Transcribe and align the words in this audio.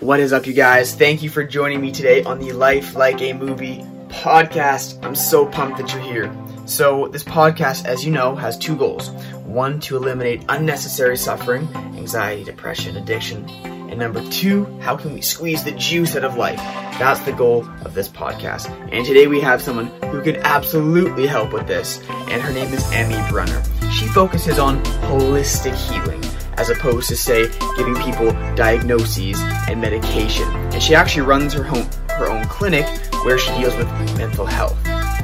What 0.00 0.18
is 0.18 0.32
up, 0.32 0.46
you 0.46 0.54
guys? 0.54 0.94
Thank 0.94 1.22
you 1.22 1.28
for 1.28 1.44
joining 1.44 1.82
me 1.82 1.92
today 1.92 2.22
on 2.22 2.38
the 2.38 2.52
Life 2.52 2.96
Like 2.96 3.20
a 3.20 3.34
Movie 3.34 3.84
podcast. 4.08 4.98
I'm 5.04 5.14
so 5.14 5.44
pumped 5.44 5.76
that 5.76 5.92
you're 5.92 6.00
here. 6.00 6.34
So, 6.64 7.08
this 7.08 7.22
podcast, 7.22 7.84
as 7.84 8.02
you 8.02 8.10
know, 8.10 8.34
has 8.34 8.56
two 8.56 8.78
goals 8.78 9.10
one, 9.44 9.78
to 9.80 9.98
eliminate 9.98 10.42
unnecessary 10.48 11.18
suffering, 11.18 11.68
anxiety, 11.98 12.44
depression, 12.44 12.96
addiction, 12.96 13.46
and 13.90 13.98
number 13.98 14.26
two, 14.30 14.64
how 14.80 14.96
can 14.96 15.12
we 15.12 15.20
squeeze 15.20 15.64
the 15.64 15.72
juice 15.72 16.16
out 16.16 16.24
of 16.24 16.34
life? 16.34 16.56
That's 16.98 17.20
the 17.20 17.32
goal 17.32 17.68
of 17.84 17.92
this 17.92 18.08
podcast. 18.08 18.70
And 18.90 19.04
today 19.04 19.26
we 19.26 19.42
have 19.42 19.60
someone 19.60 19.88
who 20.10 20.22
can 20.22 20.36
absolutely 20.36 21.26
help 21.26 21.52
with 21.52 21.66
this, 21.66 22.00
and 22.08 22.40
her 22.40 22.52
name 22.54 22.72
is 22.72 22.90
Emmy 22.90 23.20
Brunner. 23.28 23.62
She 23.92 24.06
focuses 24.06 24.58
on 24.58 24.82
holistic 24.82 25.74
healing 25.74 26.22
as 26.60 26.68
opposed 26.68 27.08
to, 27.08 27.16
say, 27.16 27.48
giving 27.78 27.94
people 27.96 28.32
diagnoses 28.54 29.40
and 29.66 29.80
medication. 29.80 30.46
And 30.72 30.82
she 30.82 30.94
actually 30.94 31.22
runs 31.22 31.54
her, 31.54 31.64
home, 31.64 31.88
her 32.10 32.28
own 32.28 32.44
clinic 32.44 32.86
where 33.24 33.38
she 33.38 33.50
deals 33.52 33.74
with 33.76 33.88
mental 34.18 34.44
health. 34.44 34.76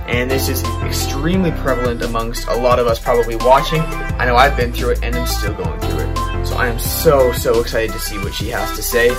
And 0.09 0.31
this 0.31 0.49
is 0.49 0.65
extremely 0.83 1.51
prevalent 1.53 2.03
amongst 2.03 2.49
a 2.49 2.55
lot 2.55 2.79
of 2.79 2.87
us 2.87 2.99
probably 2.99 3.37
watching. 3.37 3.81
I 3.83 4.25
know 4.25 4.35
I've 4.35 4.57
been 4.57 4.73
through 4.73 4.93
it 4.93 5.05
and 5.05 5.15
I'm 5.15 5.27
still 5.27 5.53
going 5.53 5.79
through 5.79 5.99
it. 5.99 6.47
So 6.47 6.57
I 6.57 6.69
am 6.69 6.79
so, 6.79 7.33
so 7.33 7.61
excited 7.61 7.93
to 7.93 7.99
see 7.99 8.17
what 8.19 8.33
she 8.33 8.49
has 8.49 8.75
to 8.77 8.83
say 8.83 9.11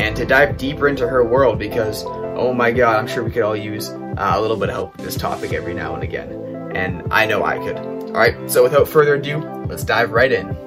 and 0.00 0.14
to 0.16 0.24
dive 0.24 0.56
deeper 0.56 0.86
into 0.86 1.08
her 1.08 1.24
world 1.24 1.58
because, 1.58 2.04
oh 2.06 2.52
my 2.52 2.70
god, 2.70 3.00
I'm 3.00 3.08
sure 3.08 3.24
we 3.24 3.32
could 3.32 3.42
all 3.42 3.56
use 3.56 3.88
uh, 3.88 4.34
a 4.34 4.40
little 4.40 4.56
bit 4.56 4.68
of 4.68 4.74
help 4.76 4.96
with 4.96 5.06
this 5.06 5.16
topic 5.16 5.52
every 5.52 5.74
now 5.74 5.94
and 5.94 6.04
again. 6.04 6.30
And 6.76 7.02
I 7.10 7.26
know 7.26 7.42
I 7.44 7.58
could. 7.58 7.78
Alright, 7.78 8.48
so 8.48 8.62
without 8.62 8.86
further 8.86 9.14
ado, 9.14 9.38
let's 9.66 9.82
dive 9.82 10.12
right 10.12 10.30
in. 10.30 10.63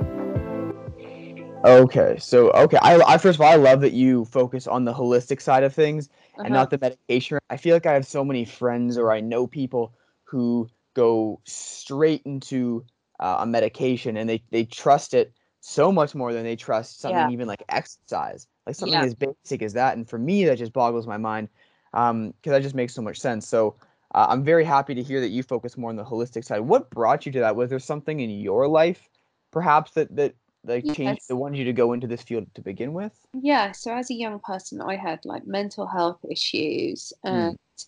Okay, 1.65 2.17
so 2.19 2.51
okay, 2.51 2.77
I, 2.81 3.01
I 3.01 3.17
first 3.17 3.37
of 3.37 3.41
all 3.41 3.51
I 3.51 3.55
love 3.55 3.81
that 3.81 3.93
you 3.93 4.25
focus 4.25 4.67
on 4.67 4.85
the 4.85 4.93
holistic 4.93 5.41
side 5.41 5.63
of 5.63 5.73
things 5.73 6.09
uh-huh. 6.35 6.43
and 6.45 6.53
not 6.53 6.69
the 6.69 6.77
medication. 6.77 7.39
I 7.49 7.57
feel 7.57 7.75
like 7.75 7.85
I 7.85 7.93
have 7.93 8.05
so 8.05 8.23
many 8.23 8.45
friends 8.45 8.97
or 8.97 9.11
I 9.11 9.19
know 9.21 9.47
people 9.47 9.93
who 10.23 10.69
go 10.93 11.41
straight 11.45 12.21
into 12.25 12.85
uh, 13.19 13.37
a 13.39 13.45
medication 13.45 14.17
and 14.17 14.29
they 14.29 14.43
they 14.51 14.65
trust 14.65 15.13
it 15.13 15.33
so 15.61 15.91
much 15.91 16.15
more 16.15 16.31
than 16.31 16.43
they 16.43 16.55
trust 16.55 17.01
something 17.01 17.17
yeah. 17.17 17.29
even 17.29 17.47
like 17.47 17.63
exercise, 17.69 18.47
like 18.65 18.75
something 18.75 18.93
yeah. 18.93 19.05
as 19.05 19.15
basic 19.15 19.61
as 19.61 19.73
that. 19.73 19.97
And 19.97 20.07
for 20.07 20.17
me, 20.17 20.45
that 20.45 20.57
just 20.57 20.73
boggles 20.73 21.07
my 21.07 21.17
mind 21.17 21.49
because 21.91 22.11
um, 22.11 22.33
that 22.43 22.61
just 22.61 22.75
makes 22.75 22.93
so 22.93 23.01
much 23.01 23.19
sense. 23.19 23.47
So 23.47 23.75
uh, 24.15 24.27
I'm 24.29 24.43
very 24.43 24.63
happy 24.63 24.95
to 24.95 25.03
hear 25.03 25.19
that 25.19 25.29
you 25.29 25.43
focus 25.43 25.77
more 25.77 25.89
on 25.89 25.95
the 25.95 26.05
holistic 26.05 26.45
side. 26.45 26.61
What 26.61 26.89
brought 26.89 27.25
you 27.25 27.31
to 27.33 27.39
that? 27.39 27.55
Was 27.55 27.69
there 27.69 27.79
something 27.79 28.19
in 28.19 28.29
your 28.29 28.67
life, 28.67 29.09
perhaps 29.51 29.91
that 29.91 30.15
that 30.15 30.35
like 30.67 30.85
yes. 30.85 30.95
changed 30.95 31.21
that 31.27 31.35
wanted 31.35 31.57
you 31.57 31.65
to 31.65 31.73
go 31.73 31.93
into 31.93 32.07
this 32.07 32.21
field 32.21 32.47
to 32.55 32.61
begin 32.61 32.93
with? 32.93 33.13
Yeah. 33.33 33.71
So 33.71 33.95
as 33.95 34.09
a 34.09 34.15
young 34.15 34.39
person, 34.39 34.81
I 34.81 34.95
had 34.95 35.19
like 35.25 35.47
mental 35.47 35.87
health 35.87 36.19
issues, 36.29 37.13
hmm. 37.23 37.27
and 37.29 37.57
mm. 37.57 37.85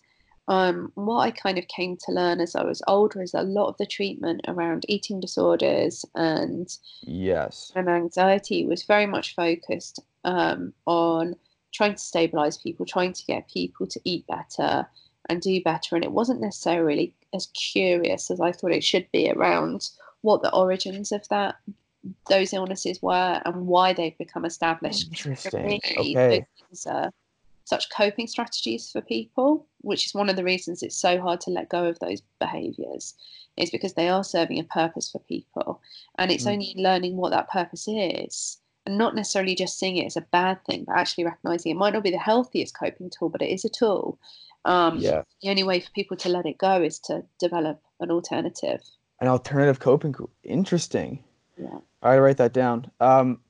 um, 0.48 0.92
what 0.94 1.20
I 1.20 1.30
kind 1.30 1.58
of 1.58 1.68
came 1.68 1.96
to 2.04 2.12
learn 2.12 2.40
as 2.40 2.54
I 2.54 2.64
was 2.64 2.82
older 2.86 3.22
is 3.22 3.34
a 3.34 3.42
lot 3.42 3.68
of 3.68 3.76
the 3.78 3.86
treatment 3.86 4.42
around 4.48 4.84
eating 4.88 5.20
disorders 5.20 6.04
and 6.14 6.68
yes, 7.02 7.72
and 7.74 7.88
anxiety 7.88 8.66
was 8.66 8.84
very 8.84 9.06
much 9.06 9.34
focused 9.34 10.00
um, 10.24 10.72
on 10.86 11.34
trying 11.72 11.94
to 11.94 11.98
stabilize 11.98 12.58
people, 12.58 12.84
trying 12.86 13.12
to 13.12 13.24
get 13.26 13.48
people 13.48 13.86
to 13.86 14.00
eat 14.04 14.26
better 14.26 14.86
and 15.28 15.40
do 15.40 15.62
better, 15.62 15.94
and 15.94 16.04
it 16.04 16.12
wasn't 16.12 16.40
necessarily 16.40 17.14
as 17.32 17.46
curious 17.48 18.30
as 18.30 18.40
I 18.40 18.52
thought 18.52 18.72
it 18.72 18.82
should 18.82 19.06
be 19.12 19.30
around 19.30 19.90
what 20.22 20.42
the 20.42 20.52
origins 20.54 21.12
of 21.12 21.26
that 21.28 21.56
those 22.28 22.52
illnesses 22.52 23.00
were 23.02 23.40
and 23.44 23.66
why 23.66 23.92
they've 23.92 24.16
become 24.18 24.44
established. 24.44 25.08
Interesting. 25.08 25.80
okay. 25.98 26.46
Those 26.70 26.86
are 26.86 27.12
such 27.64 27.90
coping 27.90 28.26
strategies 28.26 28.90
for 28.90 29.00
people, 29.00 29.66
which 29.82 30.06
is 30.06 30.14
one 30.14 30.28
of 30.28 30.36
the 30.36 30.44
reasons 30.44 30.82
it's 30.82 30.96
so 30.96 31.20
hard 31.20 31.40
to 31.42 31.50
let 31.50 31.68
go 31.68 31.84
of 31.84 31.98
those 32.00 32.22
behaviors, 32.38 33.14
is 33.56 33.70
because 33.70 33.94
they 33.94 34.08
are 34.08 34.24
serving 34.24 34.58
a 34.58 34.64
purpose 34.64 35.10
for 35.10 35.20
people. 35.20 35.80
And 36.18 36.30
it's 36.30 36.44
mm. 36.44 36.52
only 36.52 36.74
learning 36.76 37.16
what 37.16 37.30
that 37.30 37.48
purpose 37.48 37.86
is 37.86 38.58
and 38.86 38.98
not 38.98 39.14
necessarily 39.14 39.54
just 39.54 39.78
seeing 39.78 39.98
it 39.98 40.06
as 40.06 40.16
a 40.16 40.22
bad 40.32 40.64
thing, 40.64 40.84
but 40.84 40.96
actually 40.96 41.24
recognizing 41.24 41.70
it 41.70 41.78
might 41.78 41.92
not 41.92 42.02
be 42.02 42.10
the 42.10 42.18
healthiest 42.18 42.76
coping 42.76 43.10
tool, 43.10 43.28
but 43.28 43.42
it 43.42 43.50
is 43.50 43.64
a 43.64 43.68
tool. 43.68 44.18
Um, 44.64 44.98
yeah. 44.98 45.22
The 45.42 45.50
only 45.50 45.62
way 45.62 45.80
for 45.80 45.90
people 45.90 46.16
to 46.18 46.28
let 46.28 46.46
it 46.46 46.58
go 46.58 46.82
is 46.82 46.98
to 47.00 47.22
develop 47.38 47.80
an 48.00 48.10
alternative. 48.10 48.80
An 49.20 49.28
alternative 49.28 49.80
coping. 49.80 50.14
Interesting. 50.42 51.22
Yeah. 51.60 51.78
I 52.02 52.18
write 52.18 52.38
that 52.38 52.52
down. 52.52 52.90
Um, 53.00 53.40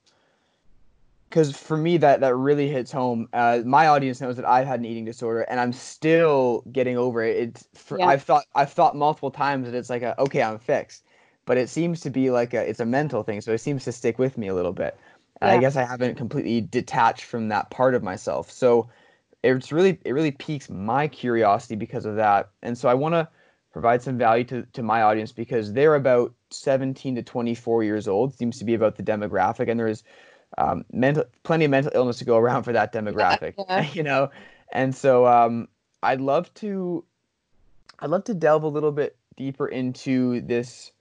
because 1.30 1.56
for 1.56 1.76
me 1.76 1.96
that 1.96 2.20
that 2.20 2.34
really 2.34 2.68
hits 2.68 2.90
home. 2.90 3.28
Uh, 3.32 3.60
my 3.64 3.86
audience 3.86 4.20
knows 4.20 4.36
that 4.36 4.44
I've 4.44 4.66
had 4.66 4.80
an 4.80 4.84
eating 4.84 5.04
disorder, 5.04 5.42
and 5.42 5.60
I'm 5.60 5.72
still 5.72 6.62
getting 6.72 6.98
over 6.98 7.22
it. 7.22 7.36
It's 7.36 7.68
for, 7.74 7.98
yeah. 7.98 8.06
I've 8.06 8.22
thought 8.22 8.44
I've 8.54 8.72
thought 8.72 8.96
multiple 8.96 9.30
times 9.30 9.66
that 9.66 9.74
it's 9.74 9.88
like 9.88 10.02
a, 10.02 10.20
okay, 10.20 10.42
I'm 10.42 10.58
fixed, 10.58 11.04
but 11.46 11.56
it 11.56 11.68
seems 11.68 12.00
to 12.00 12.10
be 12.10 12.30
like 12.30 12.52
a 12.52 12.68
it's 12.68 12.80
a 12.80 12.84
mental 12.84 13.22
thing, 13.22 13.40
so 13.40 13.52
it 13.52 13.58
seems 13.58 13.84
to 13.84 13.92
stick 13.92 14.18
with 14.18 14.36
me 14.36 14.48
a 14.48 14.54
little 14.54 14.72
bit. 14.72 14.96
Yeah. 15.40 15.52
I 15.52 15.58
guess 15.58 15.76
I 15.76 15.84
haven't 15.84 16.16
completely 16.16 16.60
detached 16.62 17.24
from 17.24 17.48
that 17.48 17.70
part 17.70 17.94
of 17.94 18.02
myself. 18.02 18.50
So 18.50 18.90
it's 19.44 19.70
really 19.72 20.00
it 20.04 20.12
really 20.12 20.32
piques 20.32 20.68
my 20.68 21.06
curiosity 21.06 21.76
because 21.76 22.06
of 22.06 22.16
that, 22.16 22.50
and 22.62 22.76
so 22.76 22.88
I 22.88 22.94
want 22.94 23.14
to 23.14 23.28
provide 23.72 24.02
some 24.02 24.18
value 24.18 24.42
to, 24.42 24.66
to 24.72 24.82
my 24.82 25.02
audience 25.02 25.30
because 25.30 25.72
they're 25.72 25.94
about 25.94 26.34
17 26.50 27.16
to 27.16 27.22
24 27.22 27.84
years 27.84 28.08
old 28.08 28.36
seems 28.36 28.58
to 28.58 28.64
be 28.64 28.74
about 28.74 28.96
the 28.96 29.02
demographic 29.02 29.68
and 29.68 29.78
there 29.78 29.88
is 29.88 30.02
um, 30.58 30.84
mental 30.92 31.24
plenty 31.42 31.64
of 31.64 31.70
mental 31.70 31.92
illness 31.94 32.18
to 32.18 32.24
go 32.24 32.36
around 32.42 32.64
for 32.64 32.72
that 32.72 32.92
demographic 32.92 33.54
yeah. 33.68 33.86
you 33.92 34.02
know? 34.02 34.30
And 34.72 34.94
so 34.94 35.26
um, 35.26 35.68
i'd 36.02 36.20
love 36.20 36.52
to 36.54 37.04
i'd 38.00 38.10
love 38.10 38.24
to 38.24 38.34
delve 38.34 38.62
a 38.62 38.68
little 38.68 38.92
bit 38.92 39.16
deeper 39.36 39.66
into 39.66 40.40
this 40.42 40.92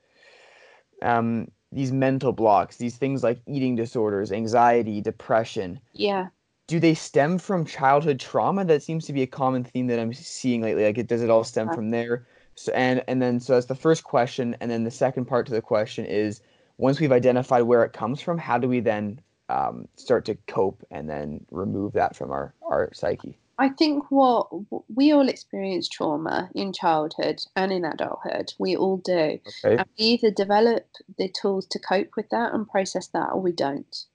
um, 1.01 1.49
these 1.71 1.91
mental 1.91 2.31
blocks 2.31 2.77
these 2.77 2.97
things 2.97 3.23
like 3.23 3.39
eating 3.47 3.75
disorders 3.75 4.31
anxiety 4.31 5.01
depression. 5.01 5.79
Yeah. 5.93 6.27
Do 6.67 6.79
they 6.79 6.93
stem 6.93 7.39
from 7.39 7.65
childhood 7.65 8.19
trauma? 8.19 8.63
That 8.63 8.83
seems 8.83 9.07
to 9.07 9.13
be 9.13 9.23
a 9.23 9.27
common 9.27 9.63
theme 9.63 9.87
that 9.87 9.99
i'm 9.99 10.13
seeing 10.13 10.61
lately 10.61 10.85
like 10.85 10.97
it, 10.97 11.07
does 11.07 11.23
it 11.23 11.29
all 11.29 11.43
stem 11.43 11.67
yeah. 11.67 11.73
from 11.73 11.89
there 11.89 12.25
so 12.59 12.73
and 12.73 13.03
and 13.07 13.21
then 13.21 13.39
so 13.39 13.53
that's 13.53 13.67
the 13.67 13.75
first 13.75 14.03
question, 14.03 14.55
and 14.59 14.69
then 14.69 14.83
the 14.83 14.91
second 14.91 15.25
part 15.25 15.45
to 15.47 15.53
the 15.53 15.61
question 15.61 16.05
is 16.05 16.41
once 16.77 16.99
we've 16.99 17.11
identified 17.11 17.63
where 17.63 17.83
it 17.85 17.93
comes 17.93 18.19
from, 18.19 18.37
how 18.37 18.57
do 18.57 18.67
we 18.67 18.81
then 18.81 19.21
um, 19.47 19.87
start 19.95 20.25
to 20.25 20.35
cope 20.47 20.85
and 20.91 21.09
then 21.09 21.45
remove 21.51 21.93
that 21.93 22.17
from 22.17 22.31
our 22.31 22.53
our 22.61 22.89
psyche? 22.93 23.37
I 23.57 23.69
think 23.69 24.05
what 24.09 24.47
we 24.93 25.13
all 25.13 25.29
experience 25.29 25.87
trauma 25.87 26.49
in 26.53 26.73
childhood 26.73 27.41
and 27.55 27.71
in 27.71 27.85
adulthood. 27.85 28.53
We 28.57 28.75
all 28.75 28.97
do. 28.97 29.39
Okay. 29.63 29.77
And 29.77 29.85
we 29.97 30.05
either 30.05 30.31
develop 30.31 30.85
the 31.17 31.29
tools 31.29 31.65
to 31.67 31.79
cope 31.79 32.15
with 32.17 32.29
that 32.29 32.53
and 32.53 32.67
process 32.67 33.07
that, 33.07 33.29
or 33.33 33.41
we 33.41 33.53
don't. 33.53 34.05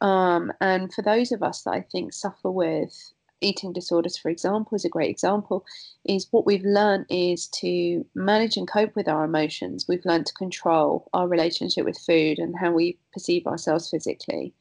Um, 0.00 0.52
and 0.60 0.92
for 0.92 1.02
those 1.02 1.32
of 1.32 1.42
us 1.42 1.62
that 1.62 1.70
I 1.70 1.80
think 1.80 2.12
suffer 2.12 2.50
with 2.50 3.12
eating 3.42 3.72
disorders, 3.72 4.16
for 4.16 4.28
example, 4.28 4.76
is 4.76 4.84
a 4.84 4.88
great 4.88 5.10
example, 5.10 5.64
is 6.04 6.28
what 6.30 6.46
we've 6.46 6.64
learned 6.64 7.06
is 7.10 7.48
to 7.60 8.04
manage 8.14 8.56
and 8.56 8.68
cope 8.68 8.94
with 8.96 9.08
our 9.08 9.24
emotions. 9.24 9.86
We've 9.88 10.04
learned 10.04 10.26
to 10.26 10.34
control 10.34 11.08
our 11.12 11.28
relationship 11.28 11.84
with 11.84 11.98
food 11.98 12.38
and 12.38 12.54
how 12.58 12.72
we 12.72 12.98
perceive 13.12 13.46
ourselves 13.46 13.90
physically. 13.90 14.54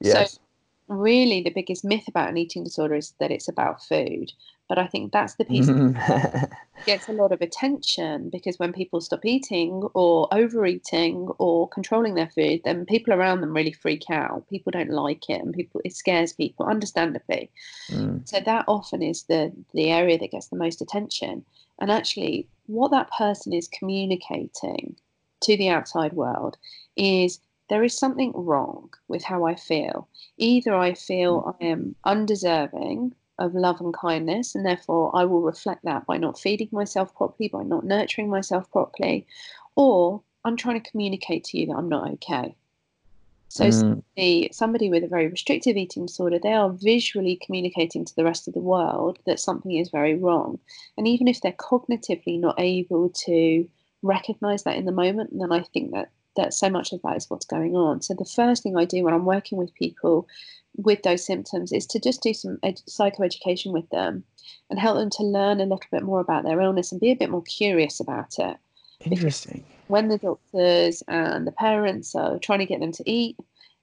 Yes. 0.00 0.34
So 0.34 0.40
really 0.90 1.40
the 1.40 1.50
biggest 1.50 1.84
myth 1.84 2.08
about 2.08 2.28
an 2.28 2.36
eating 2.36 2.64
disorder 2.64 2.96
is 2.96 3.14
that 3.20 3.30
it's 3.30 3.48
about 3.48 3.82
food. 3.82 4.32
But 4.68 4.78
I 4.78 4.86
think 4.86 5.12
that's 5.12 5.34
the 5.34 5.44
piece 5.44 5.66
that 5.66 6.50
gets 6.86 7.08
a 7.08 7.12
lot 7.12 7.32
of 7.32 7.40
attention 7.40 8.28
because 8.30 8.58
when 8.58 8.72
people 8.72 9.00
stop 9.00 9.24
eating 9.24 9.88
or 9.94 10.28
overeating 10.32 11.28
or 11.38 11.68
controlling 11.68 12.14
their 12.14 12.28
food, 12.28 12.60
then 12.64 12.86
people 12.86 13.12
around 13.12 13.40
them 13.40 13.54
really 13.54 13.72
freak 13.72 14.10
out. 14.10 14.48
People 14.48 14.70
don't 14.72 14.90
like 14.90 15.28
it 15.30 15.40
and 15.40 15.54
people 15.54 15.80
it 15.84 15.94
scares 15.94 16.32
people, 16.32 16.66
understandably. 16.66 17.50
Mm. 17.90 18.28
So 18.28 18.40
that 18.40 18.64
often 18.68 19.02
is 19.02 19.24
the 19.24 19.52
the 19.72 19.90
area 19.90 20.18
that 20.18 20.30
gets 20.30 20.48
the 20.48 20.56
most 20.56 20.80
attention. 20.80 21.44
And 21.80 21.90
actually 21.90 22.46
what 22.66 22.90
that 22.90 23.10
person 23.10 23.52
is 23.52 23.68
communicating 23.68 24.96
to 25.40 25.56
the 25.56 25.68
outside 25.68 26.12
world 26.12 26.56
is 26.96 27.40
there 27.70 27.84
is 27.84 27.96
something 27.96 28.32
wrong 28.34 28.90
with 29.08 29.22
how 29.22 29.46
I 29.46 29.54
feel. 29.54 30.08
Either 30.36 30.74
I 30.74 30.92
feel 30.92 31.42
mm. 31.42 31.56
I 31.60 31.64
am 31.66 31.94
undeserving 32.04 33.14
of 33.38 33.54
love 33.54 33.80
and 33.80 33.94
kindness, 33.94 34.54
and 34.54 34.66
therefore 34.66 35.10
I 35.14 35.24
will 35.24 35.40
reflect 35.40 35.84
that 35.84 36.04
by 36.04 36.18
not 36.18 36.38
feeding 36.38 36.68
myself 36.72 37.14
properly, 37.14 37.48
by 37.48 37.62
not 37.62 37.86
nurturing 37.86 38.28
myself 38.28 38.70
properly, 38.70 39.26
or 39.76 40.20
I'm 40.44 40.56
trying 40.56 40.82
to 40.82 40.90
communicate 40.90 41.44
to 41.44 41.58
you 41.58 41.66
that 41.68 41.76
I'm 41.76 41.88
not 41.88 42.10
okay. 42.10 42.54
So 43.48 43.64
mm. 43.64 43.72
somebody, 43.72 44.48
somebody 44.52 44.90
with 44.90 45.04
a 45.04 45.08
very 45.08 45.28
restrictive 45.28 45.76
eating 45.76 46.06
disorder, 46.06 46.38
they 46.38 46.52
are 46.52 46.70
visually 46.70 47.40
communicating 47.44 48.04
to 48.04 48.14
the 48.16 48.24
rest 48.24 48.48
of 48.48 48.54
the 48.54 48.60
world 48.60 49.18
that 49.26 49.40
something 49.40 49.72
is 49.72 49.90
very 49.90 50.16
wrong. 50.16 50.58
And 50.98 51.06
even 51.06 51.28
if 51.28 51.40
they're 51.40 51.52
cognitively 51.52 52.38
not 52.38 52.58
able 52.58 53.10
to 53.26 53.68
recognize 54.02 54.64
that 54.64 54.76
in 54.76 54.86
the 54.86 54.92
moment, 54.92 55.30
then 55.38 55.52
I 55.52 55.62
think 55.62 55.92
that 55.92 56.10
that 56.36 56.54
so 56.54 56.68
much 56.68 56.92
of 56.92 57.02
that 57.02 57.16
is 57.16 57.28
what's 57.28 57.46
going 57.46 57.74
on. 57.76 58.02
So 58.02 58.14
the 58.14 58.24
first 58.24 58.62
thing 58.62 58.76
I 58.76 58.84
do 58.84 59.04
when 59.04 59.14
I'm 59.14 59.24
working 59.24 59.58
with 59.58 59.74
people 59.74 60.28
with 60.76 61.02
those 61.02 61.24
symptoms 61.24 61.72
is 61.72 61.86
to 61.86 61.98
just 61.98 62.22
do 62.22 62.32
some 62.32 62.58
ed- 62.62 62.80
psychoeducation 62.88 63.72
with 63.72 63.88
them 63.90 64.24
and 64.68 64.78
help 64.78 64.96
them 64.96 65.10
to 65.10 65.22
learn 65.22 65.60
a 65.60 65.64
little 65.64 65.80
bit 65.90 66.02
more 66.02 66.20
about 66.20 66.44
their 66.44 66.60
illness 66.60 66.92
and 66.92 67.00
be 67.00 67.10
a 67.10 67.16
bit 67.16 67.30
more 67.30 67.42
curious 67.42 68.00
about 68.00 68.38
it. 68.38 68.56
Interesting. 69.00 69.64
Because 69.64 69.88
when 69.88 70.08
the 70.08 70.18
doctors 70.18 71.02
and 71.08 71.46
the 71.46 71.52
parents 71.52 72.14
are 72.14 72.38
trying 72.38 72.60
to 72.60 72.66
get 72.66 72.80
them 72.80 72.92
to 72.92 73.10
eat 73.10 73.36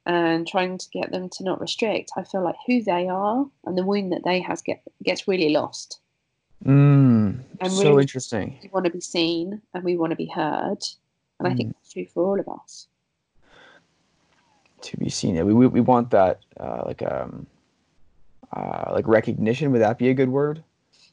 and 0.06 0.48
trying 0.48 0.78
to 0.78 0.90
get 0.92 1.12
them 1.12 1.30
to 1.30 1.44
not 1.44 1.60
restrict, 1.60 2.12
I 2.16 2.24
feel 2.24 2.44
like 2.44 2.56
who 2.66 2.82
they 2.82 3.08
are 3.10 3.46
and 3.66 3.78
the 3.78 3.84
wound 3.84 4.14
that 4.14 4.24
they 4.24 4.40
has 4.42 4.62
get 4.62 4.82
gets 5.04 5.28
really 5.28 5.50
lost. 5.50 6.00
Mm, 6.66 7.40
and 7.60 7.72
so 7.72 7.90
really 7.90 8.04
interesting. 8.04 8.58
We 8.64 8.70
want 8.70 8.86
to 8.86 8.92
be 8.92 9.02
seen 9.02 9.62
and 9.74 9.84
we 9.84 9.98
want 9.98 10.12
to 10.12 10.16
be 10.16 10.28
heard, 10.28 10.80
and 11.40 11.48
mm. 11.48 11.52
I 11.52 11.56
think 11.56 11.70
mm. 11.70 11.74
that's 11.74 11.94
true 11.94 12.06
for 12.14 12.24
all 12.24 12.40
of 12.40 12.48
us. 12.48 12.88
To 14.82 14.98
be 14.98 15.10
seen, 15.10 15.44
we 15.46 15.54
we, 15.54 15.68
we 15.68 15.82
want 15.82 16.12
that 16.12 16.40
uh, 16.60 16.84
like 16.86 17.02
um 17.02 17.48
uh, 18.54 18.92
like 18.94 19.08
recognition. 19.08 19.72
Would 19.72 19.82
that 19.82 19.98
be 19.98 20.10
a 20.10 20.14
good 20.14 20.30
word? 20.30 20.64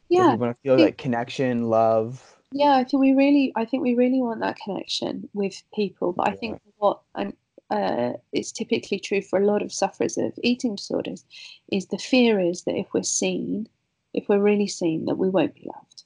Yeah, 0.09 0.32
we 0.32 0.37
want 0.37 0.56
to 0.56 0.62
feel 0.62 0.79
like 0.79 0.99
connection, 0.99 1.65
love. 1.65 2.37
Yeah, 2.53 2.75
I 2.75 2.85
think 2.85 3.00
we 3.00 3.12
really, 3.15 3.53
I 3.56 3.65
think 3.65 3.82
we 3.82 3.94
really 3.94 4.21
want 4.21 4.41
that 4.41 4.56
connection 4.56 5.29
with 5.32 5.61
people. 5.75 6.12
But 6.12 6.29
I 6.29 6.37
think 6.37 6.61
what 6.77 7.00
and 7.15 7.35
uh, 7.70 8.12
it's 8.32 8.53
typically 8.53 9.00
true 9.00 9.23
for 9.23 9.41
a 9.41 9.47
lot 9.47 9.62
of 9.62 9.73
sufferers 9.73 10.17
of 10.19 10.32
eating 10.43 10.77
disorders, 10.77 11.25
is 11.73 11.87
the 11.87 11.99
fear 11.99 12.38
is 12.38 12.62
that 12.65 12.77
if 12.77 12.87
we're 12.93 13.03
seen, 13.03 13.67
if 14.12 14.29
we're 14.29 14.38
really 14.38 14.69
seen, 14.69 15.06
that 15.06 15.17
we 15.17 15.31
won't 15.31 15.55
be 15.55 15.69
loved, 15.75 16.05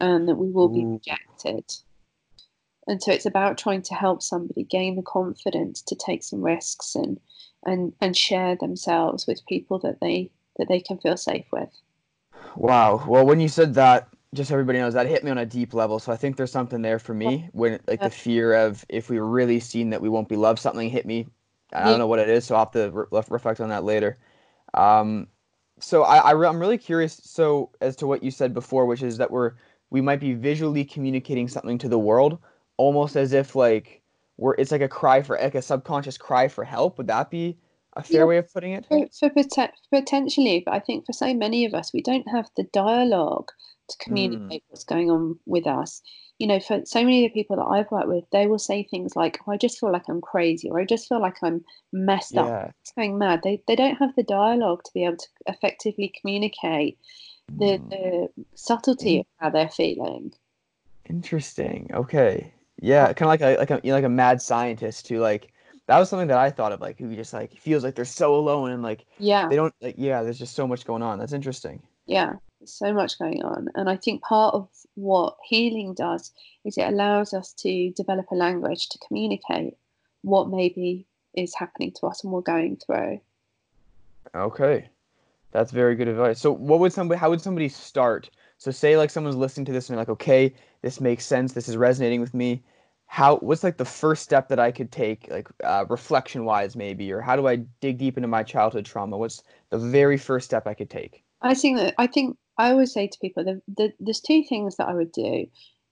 and 0.00 0.28
that 0.28 0.36
we 0.36 0.50
will 0.50 0.70
Ooh. 0.70 0.74
be 0.74 0.84
rejected. 0.84 1.64
And 2.88 3.02
so 3.02 3.12
it's 3.12 3.26
about 3.26 3.58
trying 3.58 3.82
to 3.82 3.94
help 3.94 4.22
somebody 4.22 4.64
gain 4.64 4.96
the 4.96 5.02
confidence 5.02 5.82
to 5.82 5.94
take 5.94 6.24
some 6.24 6.42
risks 6.42 6.94
and 6.94 7.20
and 7.64 7.92
and 8.00 8.16
share 8.16 8.56
themselves 8.56 9.26
with 9.26 9.46
people 9.46 9.78
that 9.80 10.00
they 10.00 10.30
that 10.56 10.68
they 10.68 10.80
can 10.80 10.98
feel 10.98 11.16
safe 11.16 11.44
with. 11.52 11.68
Wow. 12.56 13.04
Well, 13.06 13.26
when 13.26 13.40
you 13.40 13.48
said 13.48 13.74
that, 13.74 14.08
just 14.34 14.48
so 14.48 14.54
everybody 14.54 14.78
knows 14.78 14.94
that 14.94 15.06
hit 15.06 15.22
me 15.22 15.30
on 15.30 15.38
a 15.38 15.46
deep 15.46 15.74
level. 15.74 15.98
So 15.98 16.12
I 16.12 16.16
think 16.16 16.36
there's 16.36 16.50
something 16.50 16.82
there 16.82 16.98
for 16.98 17.14
me 17.14 17.48
when 17.52 17.78
like 17.86 18.00
the 18.00 18.10
fear 18.10 18.54
of 18.54 18.84
if 18.88 19.10
we 19.10 19.18
really 19.18 19.60
seen 19.60 19.90
that 19.90 20.00
we 20.00 20.08
won't 20.08 20.28
be 20.28 20.36
loved, 20.36 20.58
something 20.58 20.88
hit 20.88 21.06
me. 21.06 21.26
I 21.74 21.84
don't 21.84 21.98
know 21.98 22.06
what 22.06 22.18
it 22.18 22.30
is, 22.30 22.46
so 22.46 22.54
I'll 22.54 22.64
have 22.64 22.72
to 22.72 22.90
re- 22.90 23.22
reflect 23.28 23.60
on 23.60 23.68
that 23.68 23.84
later. 23.84 24.18
Um, 24.72 25.28
so 25.78 26.04
I, 26.04 26.32
I 26.32 26.48
am 26.48 26.58
really 26.58 26.78
curious. 26.78 27.20
So 27.22 27.70
as 27.82 27.96
to 27.96 28.06
what 28.06 28.22
you 28.22 28.30
said 28.30 28.54
before, 28.54 28.86
which 28.86 29.02
is 29.02 29.18
that 29.18 29.30
we're 29.30 29.52
we 29.90 30.00
might 30.00 30.20
be 30.20 30.32
visually 30.34 30.84
communicating 30.84 31.48
something 31.48 31.78
to 31.78 31.88
the 31.88 31.98
world, 31.98 32.38
almost 32.78 33.16
as 33.16 33.34
if 33.34 33.54
like 33.54 34.00
we're 34.38 34.54
it's 34.54 34.72
like 34.72 34.80
a 34.80 34.88
cry 34.88 35.20
for 35.22 35.38
like 35.40 35.54
a 35.54 35.62
subconscious 35.62 36.16
cry 36.16 36.48
for 36.48 36.64
help. 36.64 36.96
Would 36.96 37.08
that 37.08 37.30
be 37.30 37.58
a 37.94 38.02
fair 38.02 38.20
yeah, 38.20 38.24
way 38.24 38.38
of 38.38 38.52
putting 38.52 38.72
it? 38.72 38.86
For, 38.86 39.06
for 39.18 39.30
potentially, 39.92 40.62
but 40.64 40.72
I 40.72 40.80
think 40.80 41.04
for 41.04 41.12
so 41.12 41.34
many 41.34 41.66
of 41.66 41.74
us, 41.74 41.92
we 41.92 42.00
don't 42.00 42.28
have 42.28 42.48
the 42.56 42.64
dialogue 42.72 43.50
to 43.88 43.96
communicate 43.98 44.62
mm. 44.62 44.66
what's 44.68 44.84
going 44.84 45.10
on 45.10 45.38
with 45.46 45.66
us. 45.66 46.00
You 46.38 46.46
know, 46.46 46.60
for 46.60 46.82
so 46.84 47.00
many 47.00 47.24
of 47.24 47.32
the 47.32 47.40
people 47.40 47.56
that 47.56 47.64
I've 47.64 47.90
worked 47.90 48.06
with, 48.06 48.24
they 48.30 48.46
will 48.46 48.60
say 48.60 48.84
things 48.84 49.16
like, 49.16 49.40
oh, 49.46 49.52
I 49.52 49.56
just 49.56 49.80
feel 49.80 49.90
like 49.90 50.08
I'm 50.08 50.20
crazy, 50.20 50.70
or 50.70 50.78
I 50.78 50.84
just 50.84 51.08
feel 51.08 51.20
like 51.20 51.38
I'm 51.42 51.64
messed 51.92 52.34
yeah. 52.34 52.42
up. 52.42 52.74
It's 52.82 52.92
going 52.92 53.18
mad. 53.18 53.40
They, 53.42 53.60
they 53.66 53.74
don't 53.74 53.96
have 53.96 54.14
the 54.14 54.22
dialogue 54.22 54.84
to 54.84 54.90
be 54.94 55.04
able 55.04 55.16
to 55.16 55.26
effectively 55.46 56.12
communicate 56.20 56.96
the, 57.48 57.78
mm. 57.78 57.90
the 57.90 58.28
subtlety 58.54 59.20
of 59.20 59.26
how 59.38 59.50
they're 59.50 59.68
feeling. 59.68 60.32
Interesting. 61.08 61.90
Okay. 61.92 62.52
Yeah, 62.80 63.12
kind 63.12 63.22
of 63.22 63.28
like 63.28 63.40
a 63.40 63.58
like 63.58 63.70
a 63.70 63.80
you 63.82 63.90
know, 63.90 63.96
like 63.96 64.04
a 64.04 64.08
mad 64.08 64.40
scientist 64.40 65.08
who 65.08 65.18
like 65.18 65.52
that 65.86 65.98
was 65.98 66.08
something 66.08 66.28
that 66.28 66.38
I 66.38 66.50
thought 66.50 66.72
of, 66.72 66.80
like 66.80 66.98
who 66.98 67.14
just 67.16 67.32
like 67.32 67.56
feels 67.58 67.82
like 67.82 67.94
they're 67.94 68.04
so 68.04 68.34
alone 68.36 68.70
and 68.70 68.82
like 68.82 69.04
yeah 69.18 69.48
they 69.48 69.56
don't 69.56 69.74
like 69.80 69.96
yeah. 69.98 70.22
There's 70.22 70.38
just 70.38 70.54
so 70.54 70.66
much 70.66 70.84
going 70.84 71.02
on. 71.02 71.18
That's 71.18 71.32
interesting. 71.32 71.82
Yeah, 72.06 72.34
so 72.64 72.92
much 72.92 73.18
going 73.18 73.42
on, 73.42 73.68
and 73.74 73.88
I 73.88 73.96
think 73.96 74.22
part 74.22 74.54
of 74.54 74.68
what 74.94 75.36
healing 75.44 75.94
does 75.94 76.32
is 76.64 76.78
it 76.78 76.86
allows 76.88 77.34
us 77.34 77.52
to 77.54 77.90
develop 77.92 78.26
a 78.30 78.34
language 78.34 78.88
to 78.90 78.98
communicate 79.06 79.76
what 80.22 80.48
maybe 80.48 81.06
is 81.34 81.54
happening 81.54 81.92
to 81.92 82.06
us 82.06 82.24
and 82.24 82.32
we're 82.32 82.40
going 82.40 82.76
through. 82.76 83.20
Okay, 84.34 84.88
that's 85.52 85.72
very 85.72 85.94
good 85.94 86.08
advice. 86.08 86.40
So, 86.40 86.52
what 86.52 86.80
would 86.80 86.92
somebody? 86.92 87.18
How 87.18 87.30
would 87.30 87.40
somebody 87.40 87.68
start? 87.68 88.30
So, 88.58 88.70
say 88.70 88.96
like 88.96 89.10
someone's 89.10 89.36
listening 89.36 89.64
to 89.66 89.72
this 89.72 89.88
and 89.88 89.96
they're 89.96 90.02
like, 90.02 90.08
okay, 90.10 90.52
this 90.82 91.00
makes 91.00 91.24
sense. 91.24 91.52
This 91.52 91.68
is 91.68 91.76
resonating 91.76 92.20
with 92.20 92.34
me 92.34 92.62
how 93.06 93.36
what's 93.38 93.64
like 93.64 93.78
the 93.78 93.84
first 93.84 94.22
step 94.22 94.48
that 94.48 94.60
I 94.60 94.70
could 94.70 94.92
take, 94.92 95.28
like 95.30 95.48
uh, 95.64 95.86
reflection 95.88 96.44
wise, 96.44 96.76
maybe, 96.76 97.10
or 97.10 97.20
how 97.20 97.36
do 97.36 97.48
I 97.48 97.56
dig 97.80 97.98
deep 97.98 98.16
into 98.18 98.28
my 98.28 98.42
childhood 98.42 98.84
trauma? 98.84 99.16
What's 99.16 99.42
the 99.70 99.78
very 99.78 100.18
first 100.18 100.44
step 100.44 100.66
I 100.66 100.74
could 100.74 100.90
take? 100.90 101.24
I 101.40 101.54
think 101.54 101.78
that 101.78 101.94
I 101.98 102.06
think 102.06 102.36
I 102.58 102.70
always 102.70 102.92
say 102.92 103.06
to 103.06 103.18
people 103.20 103.44
that 103.44 103.62
the, 103.66 103.92
there's 103.98 104.20
two 104.20 104.42
things 104.42 104.76
that 104.76 104.88
I 104.88 104.94
would 104.94 105.12
do: 105.12 105.46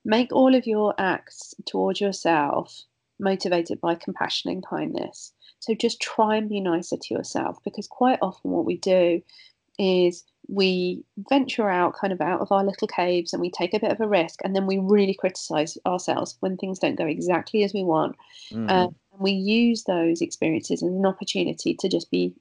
make 0.05 0.33
all 0.33 0.55
of 0.55 0.67
your 0.67 0.95
acts 0.99 1.55
towards 1.67 2.01
yourself 2.01 2.83
motivated 3.19 3.81
by 3.81 3.95
compassion 3.95 4.51
and 4.51 4.67
kindness. 4.67 5.33
So 5.61 5.75
just 5.75 6.03
try 6.03 6.37
and 6.37 6.51
be 6.51 6.61
nicer 6.61 6.97
to 7.01 7.15
yourself, 7.15 7.59
because 7.65 7.87
quite 7.87 8.19
often 8.21 8.51
what 8.51 8.67
we 8.67 8.77
do 8.77 9.23
is 9.79 10.25
we 10.49 11.05
venture 11.29 11.69
out 11.69 11.95
kind 11.95 12.13
of 12.13 12.21
out 12.21 12.41
of 12.41 12.53
our 12.53 12.65
little 12.65 12.87
caves 12.87 13.33
and 13.33 13.41
we 13.41 13.51
take 13.51 13.75
a 13.75 13.81
bit 13.81 13.91
of 13.91 14.01
a 14.01 14.09
risk 14.09 14.41
and 14.45 14.55
then 14.55 14.67
we 14.67 14.79
really 14.79 15.15
criticize 15.15 15.77
ourselves 15.87 16.37
when 16.41 16.57
things 16.57 16.79
don't 16.79 16.97
go 16.97 17.07
exactly 17.07 17.65
as 17.65 17.75
we 17.75 17.83
want 17.83 18.17
mm. 18.53 18.71
um, 18.71 18.95
and 19.13 19.21
we 19.21 19.33
use 19.33 19.85
those 19.85 20.21
experiences 20.21 20.83
as 20.83 20.89
an 20.89 21.07
opportunity 21.07 21.75
to 21.75 21.89
just 21.89 22.11
be 22.11 22.33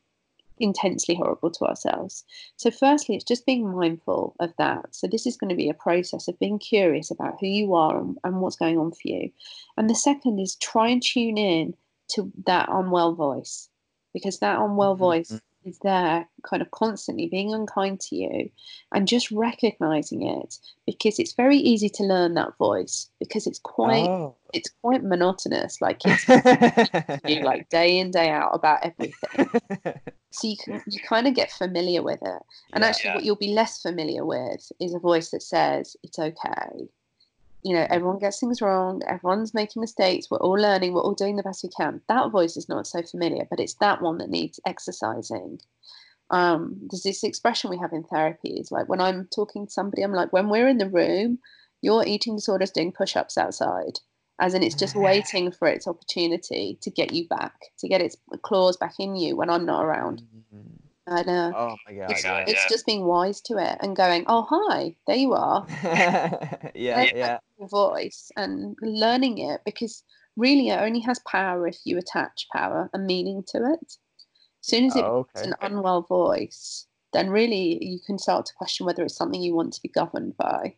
intensely 0.60 1.16
horrible 1.16 1.52
to 1.52 1.66
ourselves 1.66 2.24
so 2.56 2.72
firstly 2.72 3.16
it's 3.16 3.26
just 3.26 3.46
being 3.46 3.70
mindful 3.76 4.36
of 4.40 4.54
that 4.58 4.86
so 4.92 5.06
this 5.08 5.26
is 5.26 5.36
going 5.36 5.50
to 5.50 5.56
be 5.56 5.70
a 5.70 5.74
process 5.74 6.28
of 6.30 6.40
being 6.40 6.60
curious 6.60 7.12
about 7.12 7.36
who 7.42 7.48
you 7.48 7.74
are 7.74 8.00
and, 8.00 8.18
and 8.24 8.40
what's 8.40 8.56
going 8.56 8.78
on 8.78 8.92
for 8.92 9.02
you 9.04 9.30
and 9.78 9.90
the 9.90 9.96
second 9.96 10.40
is 10.40 10.56
try 10.56 10.88
and 10.88 11.04
tune 11.04 11.38
in 11.38 11.74
to 12.08 12.32
that 12.46 12.70
unwell 12.72 13.14
voice 13.14 13.68
because 14.14 14.40
that 14.40 14.60
unwell 14.60 14.94
mm-hmm. 14.94 15.04
voice 15.04 15.42
is 15.66 15.80
there 15.80 16.28
kind 16.44 16.62
of 16.62 16.70
constantly 16.72 17.28
being 17.28 17.54
unkind 17.54 18.00
to 18.00 18.16
you 18.16 18.50
and 18.94 19.08
just 19.08 19.32
recognizing 19.32 20.28
it 20.28 20.58
because 20.86 21.18
it's 21.20 21.34
very 21.34 21.58
easy 21.58 21.90
to 21.90 22.04
learn 22.04 22.36
that 22.36 22.56
voice 22.58 23.10
because 23.20 23.48
it's 23.48 23.60
quite 23.60 24.08
oh. 24.08 24.36
it's 24.54 24.70
quite 24.82 25.04
monotonous 25.04 25.82
like 25.82 26.00
it's 26.06 27.24
you 27.28 27.42
like 27.42 27.68
day 27.70 27.98
in 27.98 28.12
day 28.12 28.30
out 28.30 28.52
about 28.54 28.80
everything 28.84 29.14
so 30.32 30.48
you 30.48 30.56
can 30.58 30.82
you 30.88 31.00
kind 31.00 31.28
of 31.28 31.34
get 31.34 31.52
familiar 31.52 32.04
with 32.04 32.20
it 32.22 32.44
and 32.74 32.84
yeah, 32.84 32.88
actually 32.88 33.10
yeah. 33.10 33.16
what 33.16 33.26
you'll 33.26 33.36
be 33.36 33.54
less 33.54 33.82
familiar 33.82 34.24
with 34.24 34.72
is 34.80 34.94
a 34.94 35.00
voice 35.00 35.32
that 35.32 35.42
says 35.42 35.98
it's 36.04 36.20
okay 36.20 36.88
you 37.66 37.74
know, 37.74 37.88
everyone 37.90 38.20
gets 38.20 38.40
things 38.40 38.62
wrong, 38.62 39.02
everyone's 39.08 39.56
making 39.56 39.82
mistakes, 39.82 40.30
we're 40.30 40.38
all 40.38 40.54
learning, 40.54 40.94
we're 40.94 41.02
all 41.02 41.16
doing 41.16 41.36
the 41.36 41.42
best 41.42 41.64
we 41.64 41.70
can. 41.70 42.00
That 42.08 42.30
voice 42.30 42.56
is 42.58 42.70
not 42.70 42.86
so 42.86 43.02
familiar, 43.02 43.48
but 43.50 43.60
it's 43.60 43.74
that 43.82 44.04
one 44.04 44.20
that 44.20 44.30
needs 44.30 44.60
exercising. 44.68 45.60
Um, 46.30 46.78
there's 46.92 47.02
this 47.02 47.24
expression 47.24 47.72
we 47.72 47.80
have 47.80 47.92
in 47.92 48.04
therapy 48.04 48.50
is 48.50 48.72
like 48.72 48.88
when 48.88 49.02
I'm 49.02 49.28
talking 49.36 49.66
to 49.66 49.72
somebody, 49.72 50.04
I'm 50.04 50.14
like, 50.14 50.32
when 50.32 50.48
we're 50.48 50.68
in 50.68 50.78
the 50.78 50.88
room, 50.88 51.40
your 51.82 52.06
eating 52.06 52.36
disorder 52.36 52.64
is 52.64 52.70
doing 52.70 52.92
push 52.92 53.16
ups 53.16 53.36
outside, 53.36 53.98
as 54.40 54.54
in 54.54 54.62
it's 54.62 54.76
just 54.76 54.96
waiting 54.96 55.52
for 55.52 55.68
its 55.68 55.88
opportunity 55.88 56.78
to 56.84 56.92
get 56.92 57.14
you 57.14 57.28
back, 57.28 57.56
to 57.80 57.88
get 57.88 58.00
its 58.00 58.16
claws 58.44 58.78
back 58.78 58.94
in 59.00 59.16
you 59.16 59.36
when 59.36 59.50
I'm 59.50 59.66
not 59.66 59.84
around. 59.84 60.22
Mm-hmm. 60.22 60.68
I 61.08 61.24
know. 61.24 61.54
Oh 61.56 61.76
my 61.88 61.94
god! 61.96 62.12
It's, 62.12 62.24
yeah. 62.24 62.46
it's 62.48 62.68
just 62.68 62.86
being 62.86 63.06
wise 63.06 63.40
to 63.42 63.58
it 63.58 63.78
and 63.82 63.96
going, 63.96 64.24
"Oh 64.28 64.48
hi, 64.50 64.96
there 65.06 65.16
you 65.16 65.34
are." 65.34 65.66
yeah, 65.84 67.06
yeah. 67.14 67.38
Voice 67.60 68.32
and 68.36 68.76
learning 68.82 69.38
it 69.38 69.62
because 69.66 70.04
really 70.36 70.70
it 70.70 70.80
only 70.80 71.00
has 71.00 71.20
power 71.20 71.68
if 71.68 71.78
you 71.86 71.98
attach 71.98 72.48
power 72.52 72.90
and 72.94 73.06
meaning 73.06 73.44
to 73.48 73.58
it. 73.58 73.86
As 73.92 73.98
soon 74.62 74.86
as 74.86 74.96
it's 74.96 75.04
oh, 75.04 75.28
okay. 75.36 75.48
an 75.48 75.56
unwell 75.62 76.02
voice, 76.02 76.88
then 77.14 77.30
really 77.30 77.84
you 77.84 78.00
can 78.06 78.18
start 78.18 78.46
to 78.48 78.54
question 78.54 78.86
whether 78.86 79.04
it's 79.04 79.16
something 79.16 79.42
you 79.42 79.56
want 79.56 79.74
to 79.74 79.82
be 79.82 79.90
governed 79.90 80.36
by. 80.38 80.76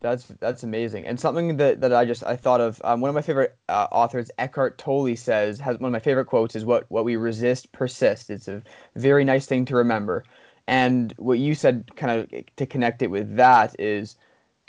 That's 0.00 0.24
that's 0.40 0.62
amazing, 0.62 1.06
and 1.06 1.20
something 1.20 1.58
that, 1.58 1.82
that 1.82 1.92
I 1.92 2.06
just 2.06 2.24
I 2.24 2.34
thought 2.34 2.62
of. 2.62 2.80
Um, 2.84 3.02
one 3.02 3.10
of 3.10 3.14
my 3.14 3.20
favorite 3.20 3.56
uh, 3.68 3.86
authors, 3.92 4.30
Eckhart 4.38 4.78
Tolle, 4.78 5.14
says 5.14 5.60
has 5.60 5.78
one 5.78 5.88
of 5.88 5.92
my 5.92 6.00
favorite 6.00 6.24
quotes 6.24 6.56
is 6.56 6.64
what 6.64 6.86
what 6.90 7.04
we 7.04 7.16
resist 7.16 7.70
persists. 7.72 8.30
It's 8.30 8.48
a 8.48 8.62
very 8.96 9.24
nice 9.24 9.44
thing 9.44 9.66
to 9.66 9.76
remember, 9.76 10.24
and 10.66 11.12
what 11.18 11.38
you 11.38 11.54
said, 11.54 11.90
kind 11.96 12.18
of 12.18 12.56
to 12.56 12.66
connect 12.66 13.02
it 13.02 13.10
with 13.10 13.36
that, 13.36 13.76
is 13.78 14.16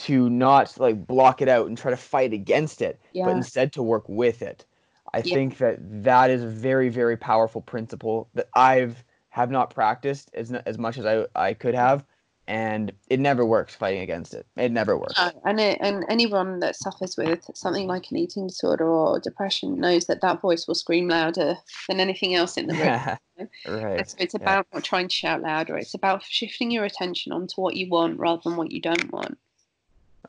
to 0.05 0.29
not 0.29 0.77
like 0.79 1.05
block 1.05 1.41
it 1.41 1.47
out 1.47 1.67
and 1.67 1.77
try 1.77 1.91
to 1.91 1.97
fight 1.97 2.33
against 2.33 2.81
it, 2.81 2.99
yeah. 3.13 3.25
but 3.25 3.35
instead 3.35 3.71
to 3.73 3.83
work 3.83 4.07
with 4.07 4.41
it. 4.41 4.65
I 5.13 5.17
yeah. 5.17 5.35
think 5.35 5.57
that 5.57 5.77
that 6.03 6.29
is 6.29 6.41
a 6.41 6.47
very 6.47 6.89
very 6.89 7.17
powerful 7.17 7.61
principle 7.61 8.29
that 8.33 8.47
I've 8.55 9.03
have 9.29 9.51
not 9.51 9.73
practiced 9.73 10.31
as 10.33 10.51
as 10.51 10.77
much 10.77 10.97
as 10.97 11.05
I 11.05 11.25
I 11.35 11.53
could 11.53 11.75
have, 11.75 12.03
and 12.47 12.91
it 13.09 13.19
never 13.19 13.45
works 13.45 13.75
fighting 13.75 14.01
against 14.01 14.33
it. 14.33 14.47
It 14.57 14.71
never 14.71 14.97
works. 14.97 15.19
Uh, 15.19 15.31
and 15.45 15.59
it, 15.59 15.77
and 15.81 16.03
anyone 16.09 16.59
that 16.59 16.75
suffers 16.75 17.15
with 17.15 17.49
something 17.53 17.87
like 17.87 18.09
an 18.09 18.17
eating 18.17 18.47
disorder 18.47 18.87
or 18.87 19.19
depression 19.19 19.79
knows 19.79 20.05
that 20.07 20.21
that 20.21 20.41
voice 20.41 20.67
will 20.67 20.75
scream 20.75 21.09
louder 21.09 21.57
than 21.87 21.99
anything 21.99 22.33
else 22.33 22.57
in 22.57 22.67
the 22.67 22.73
room. 22.73 23.47
right. 23.67 24.09
So 24.09 24.17
it's 24.19 24.33
about 24.33 24.65
yeah. 24.71 24.77
not 24.77 24.83
trying 24.83 25.09
to 25.09 25.13
shout 25.13 25.41
louder. 25.41 25.77
It's 25.77 25.93
about 25.93 26.23
shifting 26.23 26.71
your 26.71 26.85
attention 26.85 27.31
onto 27.31 27.61
what 27.61 27.75
you 27.75 27.89
want 27.89 28.19
rather 28.19 28.41
than 28.43 28.57
what 28.57 28.71
you 28.71 28.81
don't 28.81 29.11
want. 29.11 29.37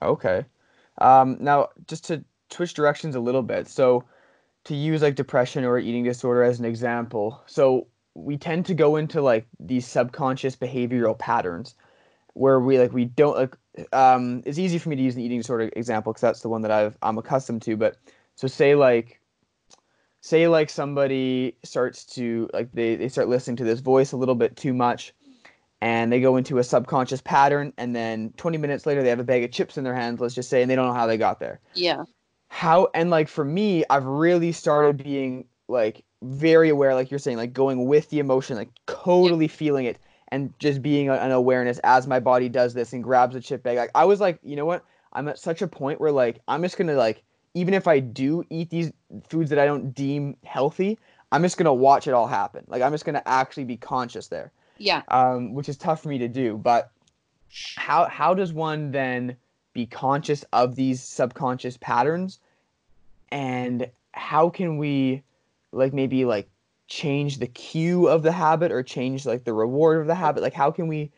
Okay. 0.02 0.44
Um, 0.98 1.36
now, 1.40 1.68
just 1.86 2.04
to 2.06 2.24
switch 2.50 2.74
directions 2.74 3.14
a 3.14 3.20
little 3.20 3.42
bit. 3.42 3.68
So, 3.68 4.04
to 4.64 4.74
use 4.74 5.02
like 5.02 5.14
depression 5.16 5.64
or 5.64 5.78
eating 5.78 6.04
disorder 6.04 6.42
as 6.42 6.58
an 6.58 6.64
example. 6.64 7.42
So, 7.46 7.86
we 8.14 8.36
tend 8.36 8.66
to 8.66 8.74
go 8.74 8.96
into 8.96 9.22
like 9.22 9.46
these 9.58 9.86
subconscious 9.86 10.56
behavioral 10.56 11.18
patterns 11.18 11.74
where 12.34 12.60
we 12.60 12.78
like 12.78 12.92
we 12.92 13.04
don't 13.04 13.36
like 13.36 13.56
um 13.92 14.42
it's 14.46 14.58
easy 14.58 14.78
for 14.78 14.88
me 14.88 14.96
to 14.96 15.02
use 15.02 15.14
the 15.14 15.22
eating 15.22 15.40
disorder 15.40 15.70
example 15.76 16.12
because 16.12 16.22
that's 16.22 16.40
the 16.40 16.48
one 16.48 16.62
that 16.62 16.70
I've 16.70 16.96
I'm 17.02 17.18
accustomed 17.18 17.62
to 17.62 17.76
but 17.76 17.96
so 18.34 18.46
say 18.48 18.74
like 18.74 19.20
say 20.20 20.48
like 20.48 20.70
somebody 20.70 21.56
starts 21.62 22.04
to 22.04 22.48
like 22.52 22.70
they, 22.72 22.96
they 22.96 23.08
start 23.08 23.28
listening 23.28 23.56
to 23.56 23.64
this 23.64 23.80
voice 23.80 24.12
a 24.12 24.16
little 24.16 24.34
bit 24.34 24.56
too 24.56 24.72
much 24.72 25.12
and 25.82 26.10
they 26.12 26.20
go 26.20 26.36
into 26.36 26.58
a 26.58 26.64
subconscious 26.64 27.20
pattern 27.20 27.72
and 27.76 27.94
then 27.94 28.32
20 28.38 28.56
minutes 28.56 28.86
later 28.86 29.02
they 29.02 29.10
have 29.10 29.20
a 29.20 29.24
bag 29.24 29.44
of 29.44 29.50
chips 29.50 29.76
in 29.76 29.84
their 29.84 29.94
hands 29.94 30.20
let's 30.20 30.34
just 30.34 30.48
say 30.48 30.62
and 30.62 30.70
they 30.70 30.76
don't 30.76 30.86
know 30.86 30.94
how 30.94 31.06
they 31.06 31.18
got 31.18 31.38
there 31.40 31.60
yeah 31.74 32.04
how 32.48 32.88
and 32.94 33.10
like 33.10 33.28
for 33.28 33.44
me 33.44 33.84
i've 33.90 34.04
really 34.04 34.52
started 34.52 35.02
being 35.02 35.44
like 35.68 36.04
very 36.22 36.68
aware 36.68 36.94
like 36.94 37.10
you're 37.10 37.18
saying 37.18 37.36
like 37.36 37.52
going 37.52 37.86
with 37.86 38.08
the 38.10 38.18
emotion 38.18 38.56
like 38.56 38.70
totally 38.86 39.46
yeah. 39.46 39.52
feeling 39.52 39.84
it 39.84 39.98
and 40.32 40.58
just 40.58 40.80
being 40.80 41.10
an 41.10 41.30
awareness 41.30 41.78
as 41.84 42.06
my 42.06 42.18
body 42.18 42.48
does 42.48 42.72
this 42.72 42.94
and 42.94 43.04
grabs 43.04 43.36
a 43.36 43.40
chip 43.40 43.62
bag. 43.62 43.76
Like 43.76 43.90
I 43.94 44.06
was 44.06 44.18
like, 44.18 44.38
you 44.42 44.56
know 44.56 44.64
what? 44.64 44.82
I'm 45.12 45.28
at 45.28 45.38
such 45.38 45.60
a 45.60 45.68
point 45.68 46.00
where 46.00 46.10
like 46.10 46.40
I'm 46.48 46.62
just 46.62 46.78
gonna 46.78 46.94
like 46.94 47.22
even 47.54 47.74
if 47.74 47.86
I 47.86 47.98
do 48.00 48.42
eat 48.48 48.70
these 48.70 48.92
foods 49.28 49.50
that 49.50 49.58
I 49.58 49.66
don't 49.66 49.92
deem 49.92 50.38
healthy, 50.42 50.98
I'm 51.30 51.42
just 51.42 51.58
gonna 51.58 51.74
watch 51.74 52.08
it 52.08 52.14
all 52.14 52.26
happen. 52.26 52.64
Like 52.66 52.80
I'm 52.80 52.92
just 52.92 53.04
gonna 53.04 53.22
actually 53.26 53.64
be 53.64 53.76
conscious 53.76 54.28
there. 54.28 54.52
Yeah. 54.78 55.02
Um, 55.08 55.54
which 55.54 55.68
is 55.68 55.76
tough 55.76 56.02
for 56.02 56.08
me 56.08 56.18
to 56.18 56.28
do. 56.28 56.56
But 56.56 56.90
how 57.76 58.06
how 58.06 58.34
does 58.34 58.52
one 58.52 58.90
then 58.90 59.36
be 59.72 59.86
conscious 59.86 60.44
of 60.52 60.74
these 60.74 61.02
subconscious 61.02 61.76
patterns? 61.76 62.40
And 63.30 63.90
how 64.12 64.50
can 64.50 64.76
we 64.78 65.22
like 65.72 65.92
maybe 65.92 66.24
like 66.24 66.48
change 66.86 67.38
the 67.38 67.46
cue 67.46 68.06
of 68.06 68.22
the 68.22 68.32
habit 68.32 68.70
or 68.70 68.82
change 68.82 69.24
like 69.24 69.44
the 69.44 69.54
reward 69.54 70.00
of 70.00 70.06
the 70.06 70.14
habit 70.14 70.42
like 70.42 70.52
how 70.52 70.70
can 70.70 70.88
we 70.88 71.10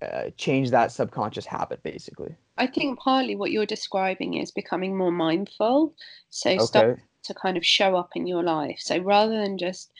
uh, 0.00 0.30
change 0.36 0.70
that 0.70 0.90
subconscious 0.90 1.44
habit 1.44 1.82
basically 1.82 2.34
i 2.56 2.66
think 2.66 2.98
partly 2.98 3.36
what 3.36 3.50
you're 3.50 3.66
describing 3.66 4.34
is 4.34 4.50
becoming 4.50 4.96
more 4.96 5.12
mindful 5.12 5.92
so 6.30 6.50
okay. 6.50 6.64
start 6.64 7.00
to 7.22 7.34
kind 7.34 7.58
of 7.58 7.66
show 7.66 7.94
up 7.94 8.10
in 8.14 8.26
your 8.26 8.42
life 8.42 8.78
so 8.80 8.96
rather 8.98 9.36
than 9.36 9.58
just 9.58 9.92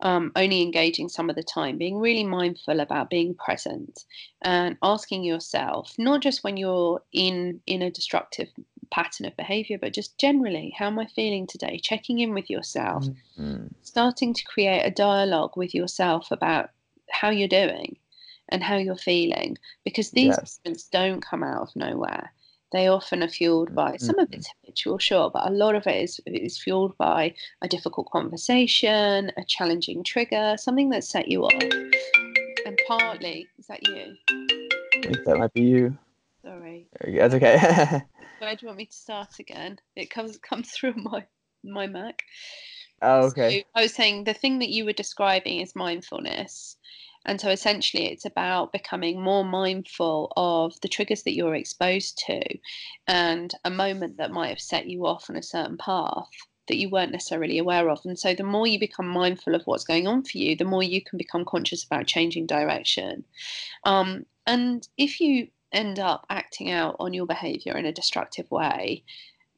um, 0.00 0.32
only 0.36 0.62
engaging 0.62 1.08
some 1.08 1.30
of 1.30 1.36
the 1.36 1.42
time, 1.42 1.78
being 1.78 1.98
really 1.98 2.24
mindful 2.24 2.80
about 2.80 3.10
being 3.10 3.34
present 3.34 4.04
and 4.42 4.76
asking 4.82 5.24
yourself, 5.24 5.94
not 5.98 6.20
just 6.20 6.44
when 6.44 6.56
you're 6.56 7.02
in 7.12 7.60
in 7.66 7.82
a 7.82 7.90
destructive 7.90 8.48
pattern 8.90 9.26
of 9.26 9.36
behavior, 9.36 9.78
but 9.80 9.92
just 9.92 10.18
generally, 10.18 10.74
how 10.78 10.86
am 10.86 10.98
I 10.98 11.06
feeling 11.06 11.46
today? 11.46 11.78
Checking 11.82 12.20
in 12.20 12.34
with 12.34 12.50
yourself, 12.50 13.06
mm-hmm. 13.06 13.66
starting 13.82 14.34
to 14.34 14.44
create 14.44 14.82
a 14.82 14.90
dialogue 14.90 15.56
with 15.56 15.74
yourself 15.74 16.30
about 16.30 16.70
how 17.10 17.30
you're 17.30 17.48
doing 17.48 17.96
and 18.50 18.62
how 18.62 18.76
you're 18.76 18.96
feeling, 18.96 19.56
because 19.84 20.10
these 20.10 20.36
yes. 20.64 20.88
don't 20.92 21.20
come 21.20 21.42
out 21.42 21.62
of 21.62 21.74
nowhere. 21.74 22.32
They 22.72 22.88
often 22.88 23.22
are 23.22 23.28
fueled 23.28 23.74
by 23.74 23.96
some 23.96 24.18
of 24.18 24.28
it's 24.32 24.48
mm-hmm. 24.48 24.66
habitual, 24.66 24.98
sure, 24.98 25.30
but 25.30 25.48
a 25.48 25.52
lot 25.52 25.74
of 25.74 25.86
it 25.86 26.02
is 26.02 26.20
is 26.26 26.58
fueled 26.58 26.96
by 26.98 27.34
a 27.62 27.68
difficult 27.68 28.10
conversation, 28.10 29.30
a 29.36 29.44
challenging 29.46 30.02
trigger, 30.02 30.56
something 30.58 30.90
that 30.90 31.04
set 31.04 31.28
you 31.28 31.44
off. 31.44 31.62
And 32.66 32.80
partly, 32.88 33.46
is 33.58 33.66
that 33.68 33.86
you? 33.86 34.16
I 34.28 35.00
think 35.02 35.24
that 35.24 35.38
might 35.38 35.52
be 35.52 35.62
you. 35.62 35.98
Sorry. 36.42 36.86
That's 37.00 37.34
okay. 37.34 38.02
Where 38.38 38.54
do 38.54 38.58
you 38.62 38.68
want 38.68 38.78
me 38.78 38.86
to 38.86 38.92
start 38.96 39.38
again? 39.38 39.78
It 39.94 40.10
comes 40.10 40.36
comes 40.50 40.70
through 40.70 40.94
my 40.96 41.24
my 41.64 41.86
Mac. 41.86 42.22
Oh, 43.02 43.26
okay. 43.26 43.60
So 43.60 43.66
I 43.74 43.82
was 43.82 43.94
saying 43.94 44.24
the 44.24 44.34
thing 44.34 44.58
that 44.60 44.70
you 44.70 44.84
were 44.84 44.92
describing 44.92 45.60
is 45.60 45.74
mindfulness. 45.74 46.76
And 47.26 47.40
so 47.40 47.50
essentially, 47.50 48.06
it's 48.06 48.24
about 48.24 48.72
becoming 48.72 49.20
more 49.20 49.44
mindful 49.44 50.32
of 50.36 50.80
the 50.80 50.88
triggers 50.88 51.24
that 51.24 51.34
you're 51.34 51.56
exposed 51.56 52.18
to 52.26 52.40
and 53.06 53.52
a 53.64 53.70
moment 53.70 54.16
that 54.16 54.30
might 54.30 54.48
have 54.48 54.60
set 54.60 54.86
you 54.86 55.06
off 55.06 55.28
on 55.28 55.36
a 55.36 55.42
certain 55.42 55.76
path 55.76 56.28
that 56.68 56.76
you 56.76 56.88
weren't 56.88 57.12
necessarily 57.12 57.58
aware 57.58 57.90
of. 57.90 58.00
And 58.04 58.18
so, 58.18 58.32
the 58.32 58.44
more 58.44 58.66
you 58.66 58.78
become 58.78 59.08
mindful 59.08 59.54
of 59.54 59.62
what's 59.64 59.84
going 59.84 60.06
on 60.06 60.22
for 60.22 60.38
you, 60.38 60.56
the 60.56 60.64
more 60.64 60.82
you 60.82 61.02
can 61.02 61.18
become 61.18 61.44
conscious 61.44 61.84
about 61.84 62.06
changing 62.06 62.46
direction. 62.46 63.24
Um, 63.84 64.24
and 64.46 64.86
if 64.96 65.20
you 65.20 65.48
end 65.72 65.98
up 65.98 66.26
acting 66.30 66.70
out 66.70 66.96
on 67.00 67.12
your 67.12 67.26
behavior 67.26 67.76
in 67.76 67.86
a 67.86 67.92
destructive 67.92 68.48
way, 68.50 69.02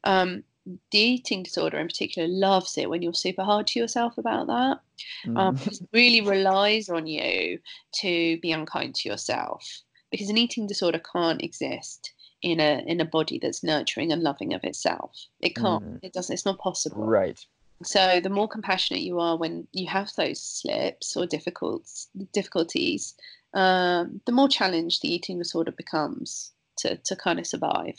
um, 0.03 0.43
the 0.91 0.99
eating 0.99 1.43
disorder 1.43 1.77
in 1.77 1.87
particular 1.87 2.27
loves 2.27 2.77
it 2.77 2.89
when 2.89 3.01
you're 3.01 3.13
super 3.13 3.43
hard 3.43 3.67
to 3.67 3.79
yourself 3.79 4.17
about 4.17 4.47
that. 4.47 4.79
Um, 5.25 5.55
mm. 5.55 5.67
it 5.67 5.79
really 5.93 6.21
relies 6.21 6.89
on 6.89 7.07
you 7.07 7.59
to 8.01 8.39
be 8.39 8.51
unkind 8.51 8.95
to 8.95 9.09
yourself 9.09 9.81
because 10.11 10.29
an 10.29 10.37
eating 10.37 10.67
disorder 10.67 10.99
can't 11.11 11.43
exist 11.43 12.13
in 12.41 12.59
a 12.59 12.83
in 12.87 13.01
a 13.01 13.05
body 13.05 13.39
that's 13.41 13.63
nurturing 13.63 14.11
and 14.11 14.23
loving 14.23 14.53
of 14.53 14.63
itself. 14.63 15.25
It 15.41 15.55
can't. 15.55 15.83
Mm. 15.83 15.99
It 16.03 16.13
doesn't. 16.13 16.33
It's 16.33 16.45
not 16.45 16.59
possible. 16.59 17.05
Right. 17.05 17.39
So 17.83 18.19
the 18.21 18.29
more 18.29 18.47
compassionate 18.47 19.03
you 19.03 19.19
are 19.19 19.37
when 19.37 19.67
you 19.71 19.87
have 19.87 20.11
those 20.17 20.41
slips 20.41 21.15
or 21.15 21.25
difficult 21.25 21.89
difficulties, 22.33 23.15
um, 23.53 24.21
the 24.25 24.33
more 24.33 24.49
challenged 24.49 25.01
the 25.01 25.13
eating 25.13 25.37
disorder 25.37 25.71
becomes 25.71 26.51
to, 26.77 26.97
to 26.97 27.15
kind 27.15 27.39
of 27.39 27.47
survive. 27.47 27.95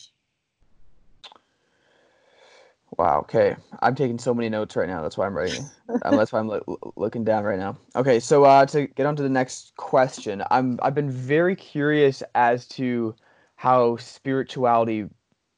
Wow. 2.99 3.21
Okay, 3.21 3.57
I'm 3.83 3.95
taking 3.95 4.19
so 4.19 4.35
many 4.35 4.49
notes 4.49 4.77
right 4.77 4.89
now. 4.89 5.03
That's 5.03 5.17
why 5.17 5.27
I'm 5.27 5.37
writing. 5.37 5.69
um, 6.03 6.17
that's 6.17 6.33
why 6.33 6.41
I'm 6.41 6.49
lo- 6.49 6.93
looking 6.97 7.25
down 7.25 7.45
right 7.45 7.59
now. 7.59 7.79
Okay, 7.95 8.21
so 8.21 8.45
uh, 8.45 8.67
to 8.67 8.87
get 8.89 9.07
on 9.07 9.17
to 9.17 9.23
the 9.23 9.29
next 9.29 9.75
question, 9.77 10.43
I'm 10.51 10.79
I've 10.83 10.95
been 10.95 11.11
very 11.11 11.55
curious 11.57 12.23
as 12.35 12.67
to 12.69 13.15
how 13.57 13.97
spirituality 13.97 15.07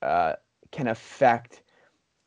uh, 0.03 0.35
can 0.73 0.89
affect 0.89 1.63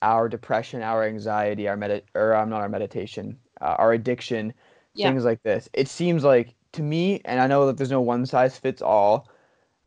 our 0.01 0.29
depression, 0.29 0.81
our 0.81 1.03
anxiety, 1.03 1.67
our 1.67 1.77
med 1.77 2.03
or 2.13 2.33
I'm 2.33 2.43
um, 2.43 2.49
not 2.49 2.61
our 2.61 2.69
meditation, 2.69 3.37
uh, 3.61 3.75
our 3.77 3.93
addiction, 3.93 4.53
yeah. 4.93 5.09
things 5.09 5.25
like 5.25 5.41
this. 5.43 5.69
It 5.73 5.87
seems 5.87 6.23
like 6.23 6.55
to 6.73 6.83
me, 6.83 7.21
and 7.25 7.39
I 7.39 7.47
know 7.47 7.65
that 7.67 7.77
there's 7.77 7.91
no 7.91 8.01
one 8.01 8.25
size 8.25 8.57
fits 8.57 8.81
all. 8.81 9.29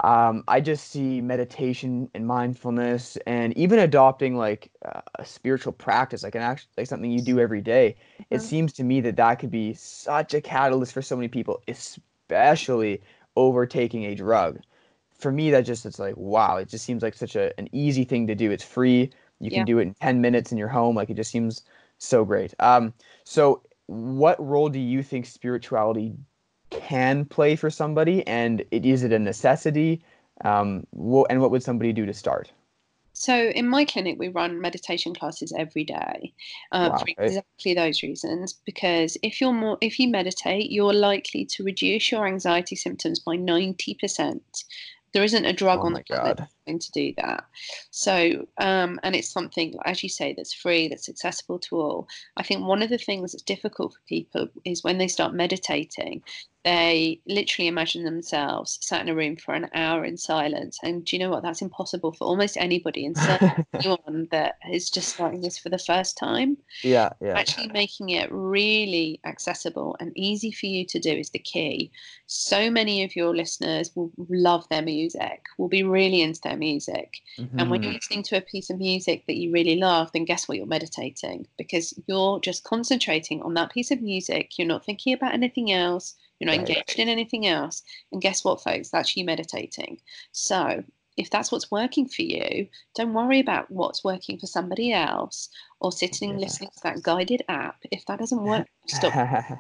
Um, 0.00 0.45
I 0.47 0.61
just 0.61 0.90
see 0.90 1.21
meditation 1.21 2.09
and 2.14 2.26
mindfulness, 2.26 3.17
and 3.26 3.57
even 3.57 3.81
adopting 3.81 4.37
like 4.37 4.71
uh, 4.85 5.00
a 5.17 5.25
spiritual 5.25 5.73
practice, 5.73 6.23
like 6.23 6.37
an 6.37 6.43
act, 6.43 6.67
like 6.76 6.87
something 6.87 7.11
you 7.11 7.21
do 7.21 7.40
every 7.40 7.61
day. 7.61 7.97
Mm-hmm. 8.21 8.35
It 8.35 8.43
seems 8.43 8.73
to 8.75 8.85
me 8.85 9.00
that 9.00 9.17
that 9.17 9.40
could 9.40 9.50
be 9.50 9.75
such 9.75 10.35
a 10.35 10.40
catalyst 10.40 10.93
for 10.93 11.02
so 11.02 11.17
many 11.17 11.28
people, 11.28 11.62
especially 11.67 13.02
overtaking 13.37 14.05
a 14.05 14.14
drug. 14.14 14.61
For 15.11 15.33
me, 15.33 15.50
that 15.50 15.62
just 15.62 15.85
it's 15.85 15.99
like 15.99 16.17
wow, 16.17 16.59
it 16.59 16.69
just 16.69 16.85
seems 16.85 17.02
like 17.02 17.14
such 17.14 17.35
a, 17.35 17.52
an 17.59 17.69
easy 17.73 18.05
thing 18.05 18.28
to 18.28 18.37
do. 18.37 18.52
It's 18.52 18.64
free. 18.64 19.11
You 19.40 19.50
can 19.50 19.61
yeah. 19.61 19.64
do 19.64 19.78
it 19.78 19.83
in 19.83 19.95
ten 19.95 20.21
minutes 20.21 20.52
in 20.52 20.59
your 20.59 20.69
home. 20.69 20.95
Like 20.95 21.11
it 21.11 21.14
just 21.14 21.33
seems 21.33 21.62
so 21.99 22.25
great. 22.25 22.55
Um, 22.61 22.95
so 23.25 23.62
what 23.87 24.38
role 24.45 24.69
do 24.69 24.78
you 24.78 25.02
think 25.02 25.26
spirituality 25.26 26.14
can 26.71 27.25
play 27.25 27.57
for 27.57 27.71
somebody, 27.71 28.27
and 28.27 28.65
it, 28.71 28.85
is 28.85 29.03
it 29.03 29.13
a 29.13 29.19
necessity? 29.19 30.03
Um, 30.45 30.87
what, 30.91 31.31
and 31.31 31.41
what 31.41 31.51
would 31.51 31.63
somebody 31.63 31.93
do 31.93 32.07
to 32.07 32.15
start? 32.15 32.53
So 33.13 33.35
in 33.35 33.69
my 33.69 33.85
clinic, 33.85 34.17
we 34.17 34.29
run 34.29 34.61
meditation 34.61 35.13
classes 35.13 35.53
every 35.59 35.83
day 35.83 36.33
uh, 36.71 36.91
wow, 36.93 36.99
for 36.99 37.25
exactly 37.25 37.75
those 37.75 38.01
reasons. 38.05 38.53
Because 38.65 39.17
if 39.25 39.41
you're 39.41 39.53
more, 39.53 39.77
if 39.81 39.99
you 39.99 40.09
meditate, 40.09 40.71
you're 40.71 40.95
likely 40.95 41.45
to 41.47 41.65
reduce 41.65 42.13
your 42.13 42.29
anxiety 42.29 42.77
symptoms 42.77 43.19
by 43.19 43.35
ninety 43.35 43.95
percent. 43.95 44.65
There 45.15 45.25
isn't 45.25 45.47
a 45.47 45.55
drug 45.55 45.81
oh 45.81 45.87
on 45.87 45.95
the 45.95 46.05
planet 46.05 46.37
that's 46.37 46.55
going 46.67 46.79
to 46.79 46.93
do 46.93 47.15
that. 47.17 47.45
So, 47.91 48.47
um, 48.59 49.01
and 49.03 49.17
it's 49.17 49.31
something, 49.31 49.75
as 49.87 50.03
you 50.03 50.11
say, 50.11 50.35
that's 50.35 50.53
free, 50.53 50.87
that's 50.87 51.09
accessible 51.09 51.59
to 51.61 51.77
all. 51.77 52.09
I 52.37 52.43
think 52.43 52.67
one 52.67 52.83
of 52.83 52.91
the 52.91 52.99
things 52.99 53.33
that's 53.33 53.43
difficult 53.43 53.95
for 53.95 54.01
people 54.07 54.49
is 54.67 54.85
when 54.85 54.99
they 54.99 55.09
start 55.09 55.33
meditating, 55.33 56.23
they 56.69 57.19
literally 57.27 57.67
imagine 57.67 58.05
themselves 58.05 58.77
sat 58.83 59.01
in 59.01 59.09
a 59.09 59.15
room 59.15 59.37
for 59.37 59.55
an 59.55 59.71
hour 59.73 60.05
in 60.05 60.19
silence. 60.19 60.79
And 60.83 61.03
do 61.03 61.17
you 61.17 61.21
know 61.21 61.31
what? 61.31 61.43
That's 61.43 61.63
impossible 61.63 62.13
for 62.13 62.25
almost 62.27 62.59
anybody, 62.59 63.07
and 63.07 63.17
certainly 63.17 63.65
anyone 63.73 64.29
that 64.33 64.57
is 64.71 64.91
just 64.91 65.15
starting 65.15 65.41
this 65.41 65.57
for 65.57 65.71
the 65.71 65.79
first 65.79 66.19
time. 66.19 66.59
Yeah, 66.83 67.09
yeah. 67.23 67.39
Actually, 67.39 67.69
making 67.69 68.11
it 68.11 68.29
really 68.31 69.19
accessible 69.25 69.97
and 69.99 70.13
easy 70.15 70.51
for 70.51 70.67
you 70.67 70.85
to 70.85 70.99
do 70.99 71.11
is 71.11 71.31
the 71.31 71.39
key. 71.39 71.91
So 72.27 72.71
many 72.71 73.03
of 73.03 73.17
your 73.17 73.35
listeners 73.35 73.91
will 73.95 74.13
love 74.29 74.69
their 74.69 74.83
music, 74.83 75.47
will 75.57 75.69
be 75.69 75.85
really 75.85 76.21
into 76.21 76.43
their 76.45 76.59
music. 76.59 77.15
Mm-hmm. 77.39 77.61
And 77.61 77.71
when 77.71 77.83
you're 77.83 77.93
mm-hmm. 77.93 77.97
listening 77.97 78.23
to 78.25 78.37
a 78.37 78.43
piece 78.43 78.69
of 78.69 78.77
music 78.77 79.25
that 79.27 79.37
you 79.37 79.51
really 79.51 79.77
love, 79.77 80.13
then 80.13 80.27
guess 80.27 80.47
what? 80.47 80.59
You're 80.59 80.67
meditating 80.67 81.47
because 81.57 81.95
you're 82.07 82.41
just 82.41 82.65
concentrating 82.65 83.41
on 83.41 83.55
that 83.55 83.73
piece 83.73 83.91
of 83.91 84.03
music. 84.03 84.59
You're 84.59 84.69
not 84.69 84.85
thinking 84.85 85.15
about 85.15 85.33
anything 85.33 85.73
else 85.73 86.15
you're 86.38 86.47
not 86.47 86.59
right. 86.59 86.68
engaged 86.68 86.99
in 86.99 87.09
anything 87.09 87.47
else. 87.47 87.83
And 88.12 88.23
guess 88.23 88.45
what, 88.45 88.62
folks? 88.62 88.90
That's 88.90 89.16
you 89.16 89.25
meditating. 89.25 90.00
So 90.33 90.85
if 91.16 91.30
that's 91.30 91.50
what's 91.50 91.71
working 91.71 92.07
for 92.07 92.23
you, 92.23 92.68
don't 92.95 93.12
worry 93.12 93.40
about 93.40 93.71
what's 93.71 94.04
working 94.04 94.38
for 94.38 94.47
somebody 94.47 94.92
else 94.92 95.49
or 95.80 95.90
sitting 95.90 96.30
and 96.30 96.40
listening 96.40 96.71
to 96.76 96.83
that 96.85 97.02
guided 97.02 97.42
app. 97.49 97.76
If 97.90 98.07
that 98.07 98.21
doesn't 98.21 98.42
work, 98.42 98.68
stop. 98.87 99.12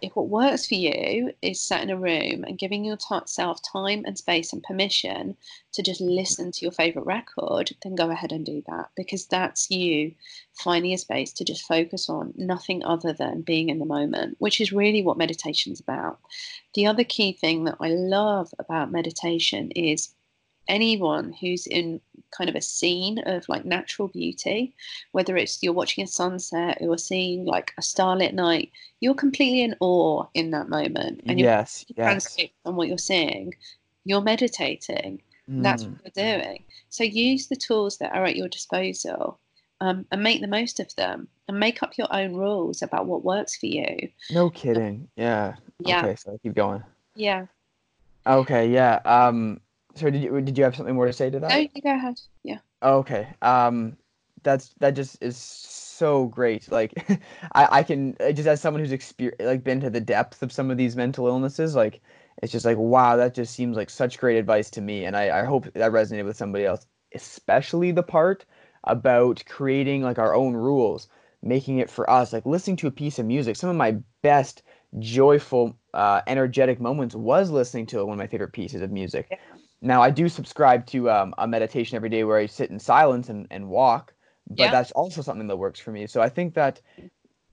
if 0.00 0.14
what 0.14 0.28
works 0.28 0.66
for 0.66 0.74
you 0.74 1.32
is 1.42 1.60
sat 1.60 1.82
in 1.82 1.90
a 1.90 1.96
room 1.96 2.44
and 2.44 2.58
giving 2.58 2.84
yourself 2.84 3.60
time 3.62 4.04
and 4.06 4.16
space 4.16 4.52
and 4.52 4.62
permission 4.62 5.36
to 5.72 5.82
just 5.82 6.00
listen 6.00 6.52
to 6.52 6.64
your 6.64 6.72
favorite 6.72 7.06
record, 7.06 7.72
then 7.82 7.94
go 7.94 8.10
ahead 8.10 8.32
and 8.32 8.46
do 8.46 8.62
that 8.68 8.90
because 8.96 9.26
that's 9.26 9.70
you 9.70 10.12
finding 10.54 10.92
a 10.92 10.98
space 10.98 11.32
to 11.32 11.44
just 11.44 11.66
focus 11.66 12.08
on 12.08 12.32
nothing 12.36 12.84
other 12.84 13.12
than 13.12 13.42
being 13.42 13.68
in 13.68 13.78
the 13.78 13.84
moment, 13.84 14.36
which 14.38 14.60
is 14.60 14.72
really 14.72 15.02
what 15.02 15.18
meditation's 15.18 15.80
about. 15.80 16.18
The 16.74 16.86
other 16.86 17.04
key 17.04 17.32
thing 17.32 17.64
that 17.64 17.76
I 17.80 17.88
love 17.88 18.52
about 18.58 18.92
meditation 18.92 19.70
is 19.72 20.14
anyone 20.68 21.32
who's 21.32 21.66
in 21.66 22.00
kind 22.30 22.50
of 22.50 22.56
a 22.56 22.60
scene 22.60 23.18
of 23.20 23.48
like 23.48 23.64
natural 23.64 24.08
beauty, 24.08 24.74
whether 25.12 25.36
it's 25.36 25.62
you're 25.62 25.72
watching 25.72 26.04
a 26.04 26.06
sunset 26.06 26.78
or 26.80 26.98
seeing 26.98 27.44
like 27.44 27.72
a 27.78 27.82
starlit 27.82 28.34
night, 28.34 28.70
you're 29.00 29.14
completely 29.14 29.62
in 29.62 29.74
awe 29.80 30.24
in 30.34 30.50
that 30.50 30.68
moment. 30.68 31.22
And 31.26 31.38
you're 31.38 31.48
yes, 31.48 31.84
yes. 31.96 32.36
on 32.64 32.76
what 32.76 32.88
you're 32.88 32.98
seeing. 32.98 33.54
You're 34.04 34.20
meditating. 34.20 35.22
Mm. 35.50 35.62
That's 35.62 35.84
what 35.84 36.16
you're 36.16 36.38
doing. 36.38 36.64
So 36.90 37.04
use 37.04 37.48
the 37.48 37.56
tools 37.56 37.98
that 37.98 38.14
are 38.14 38.24
at 38.24 38.36
your 38.36 38.48
disposal 38.48 39.38
um, 39.80 40.06
and 40.10 40.22
make 40.22 40.40
the 40.40 40.48
most 40.48 40.80
of 40.80 40.94
them 40.96 41.28
and 41.48 41.58
make 41.58 41.82
up 41.82 41.96
your 41.96 42.08
own 42.10 42.34
rules 42.34 42.82
about 42.82 43.06
what 43.06 43.24
works 43.24 43.56
for 43.56 43.66
you. 43.66 44.08
No 44.30 44.50
kidding. 44.50 45.08
Yeah. 45.16 45.54
Yeah. 45.80 46.04
Okay, 46.04 46.16
so 46.16 46.38
keep 46.42 46.54
going. 46.54 46.82
Yeah. 47.14 47.46
Okay, 48.26 48.70
yeah. 48.70 49.00
Um 49.04 49.60
sorry, 49.98 50.12
did 50.12 50.22
you 50.22 50.40
did 50.40 50.56
you 50.56 50.64
have 50.64 50.76
something 50.76 50.94
more 50.94 51.06
to 51.06 51.12
say 51.12 51.30
to 51.30 51.40
that? 51.40 51.50
No, 51.50 51.56
you 51.56 51.68
go 51.82 51.94
ahead. 51.94 52.20
Yeah. 52.44 52.58
Okay. 52.82 53.28
Um, 53.42 53.96
that's 54.42 54.70
that 54.78 54.92
just 54.92 55.22
is 55.22 55.36
so 55.36 56.26
great. 56.26 56.70
Like, 56.70 56.92
I 57.54 57.80
I 57.80 57.82
can 57.82 58.16
just 58.34 58.46
as 58.48 58.60
someone 58.60 58.80
who's 58.80 58.92
experienced 58.92 59.40
like 59.42 59.64
been 59.64 59.80
to 59.80 59.90
the 59.90 60.00
depth 60.00 60.42
of 60.42 60.52
some 60.52 60.70
of 60.70 60.76
these 60.76 60.96
mental 60.96 61.26
illnesses, 61.26 61.74
like 61.74 62.00
it's 62.42 62.52
just 62.52 62.64
like 62.64 62.76
wow, 62.78 63.16
that 63.16 63.34
just 63.34 63.54
seems 63.54 63.76
like 63.76 63.90
such 63.90 64.18
great 64.18 64.38
advice 64.38 64.70
to 64.70 64.80
me, 64.80 65.04
and 65.04 65.16
I 65.16 65.40
I 65.40 65.44
hope 65.44 65.72
that 65.74 65.92
resonated 65.92 66.24
with 66.26 66.36
somebody 66.36 66.64
else, 66.64 66.86
especially 67.14 67.90
the 67.92 68.02
part 68.02 68.44
about 68.84 69.42
creating 69.46 70.02
like 70.02 70.18
our 70.18 70.34
own 70.34 70.54
rules, 70.54 71.08
making 71.42 71.78
it 71.78 71.90
for 71.90 72.08
us, 72.08 72.32
like 72.32 72.46
listening 72.46 72.76
to 72.76 72.86
a 72.86 72.92
piece 72.92 73.18
of 73.18 73.26
music. 73.26 73.56
Some 73.56 73.70
of 73.70 73.76
my 73.76 73.98
best 74.22 74.62
joyful, 75.00 75.76
uh, 75.94 76.22
energetic 76.26 76.80
moments 76.80 77.14
was 77.14 77.50
listening 77.50 77.86
to 77.86 78.04
one 78.04 78.14
of 78.14 78.18
my 78.18 78.26
favorite 78.28 78.52
pieces 78.52 78.82
of 78.82 78.90
music. 78.92 79.30
Yeah. 79.30 79.36
Now, 79.80 80.02
I 80.02 80.10
do 80.10 80.28
subscribe 80.28 80.86
to 80.86 81.10
um, 81.10 81.34
a 81.38 81.46
meditation 81.46 81.96
every 81.96 82.08
day 82.08 82.24
where 82.24 82.38
I 82.38 82.46
sit 82.46 82.70
in 82.70 82.78
silence 82.78 83.28
and, 83.28 83.46
and 83.50 83.68
walk, 83.68 84.12
but 84.48 84.64
yeah. 84.64 84.70
that's 84.70 84.90
also 84.92 85.22
something 85.22 85.46
that 85.46 85.56
works 85.56 85.78
for 85.78 85.92
me. 85.92 86.06
So 86.06 86.20
I 86.20 86.28
think 86.28 86.54
that 86.54 86.80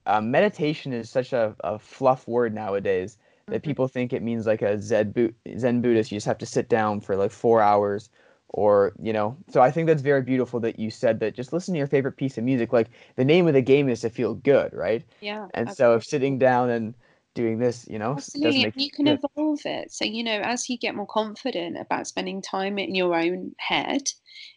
uh, 0.06 0.20
meditation 0.20 0.92
is 0.92 1.08
such 1.08 1.32
a, 1.32 1.54
a 1.60 1.78
fluff 1.78 2.26
word 2.26 2.54
nowadays 2.54 3.18
that 3.46 3.56
mm-hmm. 3.56 3.68
people 3.68 3.88
think 3.88 4.12
it 4.12 4.22
means 4.22 4.46
like 4.46 4.62
a 4.62 4.80
Zen, 4.80 5.12
Bu- 5.12 5.32
Zen 5.56 5.80
Buddhist. 5.80 6.10
You 6.10 6.16
just 6.16 6.26
have 6.26 6.38
to 6.38 6.46
sit 6.46 6.68
down 6.68 7.00
for 7.00 7.16
like 7.16 7.30
four 7.30 7.62
hours 7.62 8.10
or, 8.48 8.92
you 9.00 9.12
know. 9.12 9.36
So 9.48 9.60
I 9.60 9.70
think 9.70 9.86
that's 9.86 10.02
very 10.02 10.22
beautiful 10.22 10.58
that 10.60 10.80
you 10.80 10.90
said 10.90 11.20
that 11.20 11.34
just 11.34 11.52
listen 11.52 11.74
to 11.74 11.78
your 11.78 11.86
favorite 11.86 12.16
piece 12.16 12.38
of 12.38 12.44
music. 12.44 12.72
Like 12.72 12.88
the 13.14 13.24
name 13.24 13.46
of 13.46 13.54
the 13.54 13.62
game 13.62 13.88
is 13.88 14.00
to 14.00 14.10
feel 14.10 14.34
good, 14.34 14.72
right? 14.72 15.04
Yeah. 15.20 15.46
And 15.54 15.68
absolutely. 15.68 15.74
so 15.74 15.96
if 15.96 16.04
sitting 16.04 16.38
down 16.38 16.70
and 16.70 16.94
doing 17.36 17.58
this, 17.58 17.86
you 17.88 18.00
know. 18.00 18.12
Absolutely, 18.12 18.72
you 18.74 18.90
can 18.90 19.06
evolve 19.06 19.60
it. 19.64 19.92
So 19.92 20.04
you 20.04 20.24
know, 20.24 20.40
as 20.40 20.68
you 20.68 20.76
get 20.76 20.96
more 20.96 21.06
confident 21.06 21.78
about 21.78 22.08
spending 22.08 22.42
time 22.42 22.78
in 22.78 22.96
your 22.96 23.14
own 23.14 23.54
head, 23.58 24.02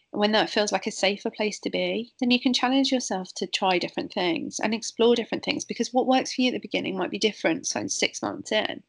when 0.10 0.32
that 0.32 0.50
feels 0.50 0.72
like 0.72 0.88
a 0.88 0.92
safer 0.92 1.30
place 1.30 1.60
to 1.60 1.70
be, 1.70 2.12
then 2.20 2.32
you 2.32 2.40
can 2.40 2.54
challenge 2.54 2.92
yourself 2.92 3.32
to 3.36 3.46
try 3.46 3.78
different 3.78 4.12
things 4.12 4.60
and 4.60 4.74
explore 4.74 5.14
different 5.14 5.46
things 5.46 5.64
because 5.64 5.94
what 5.94 6.08
works 6.08 6.34
for 6.34 6.42
you 6.42 6.48
at 6.48 6.54
the 6.54 6.60
beginning 6.60 6.98
might 6.98 7.12
be 7.12 7.20
different. 7.20 7.68
So 7.68 7.86
six 7.86 8.24
months 8.24 8.52
in, 8.52 8.82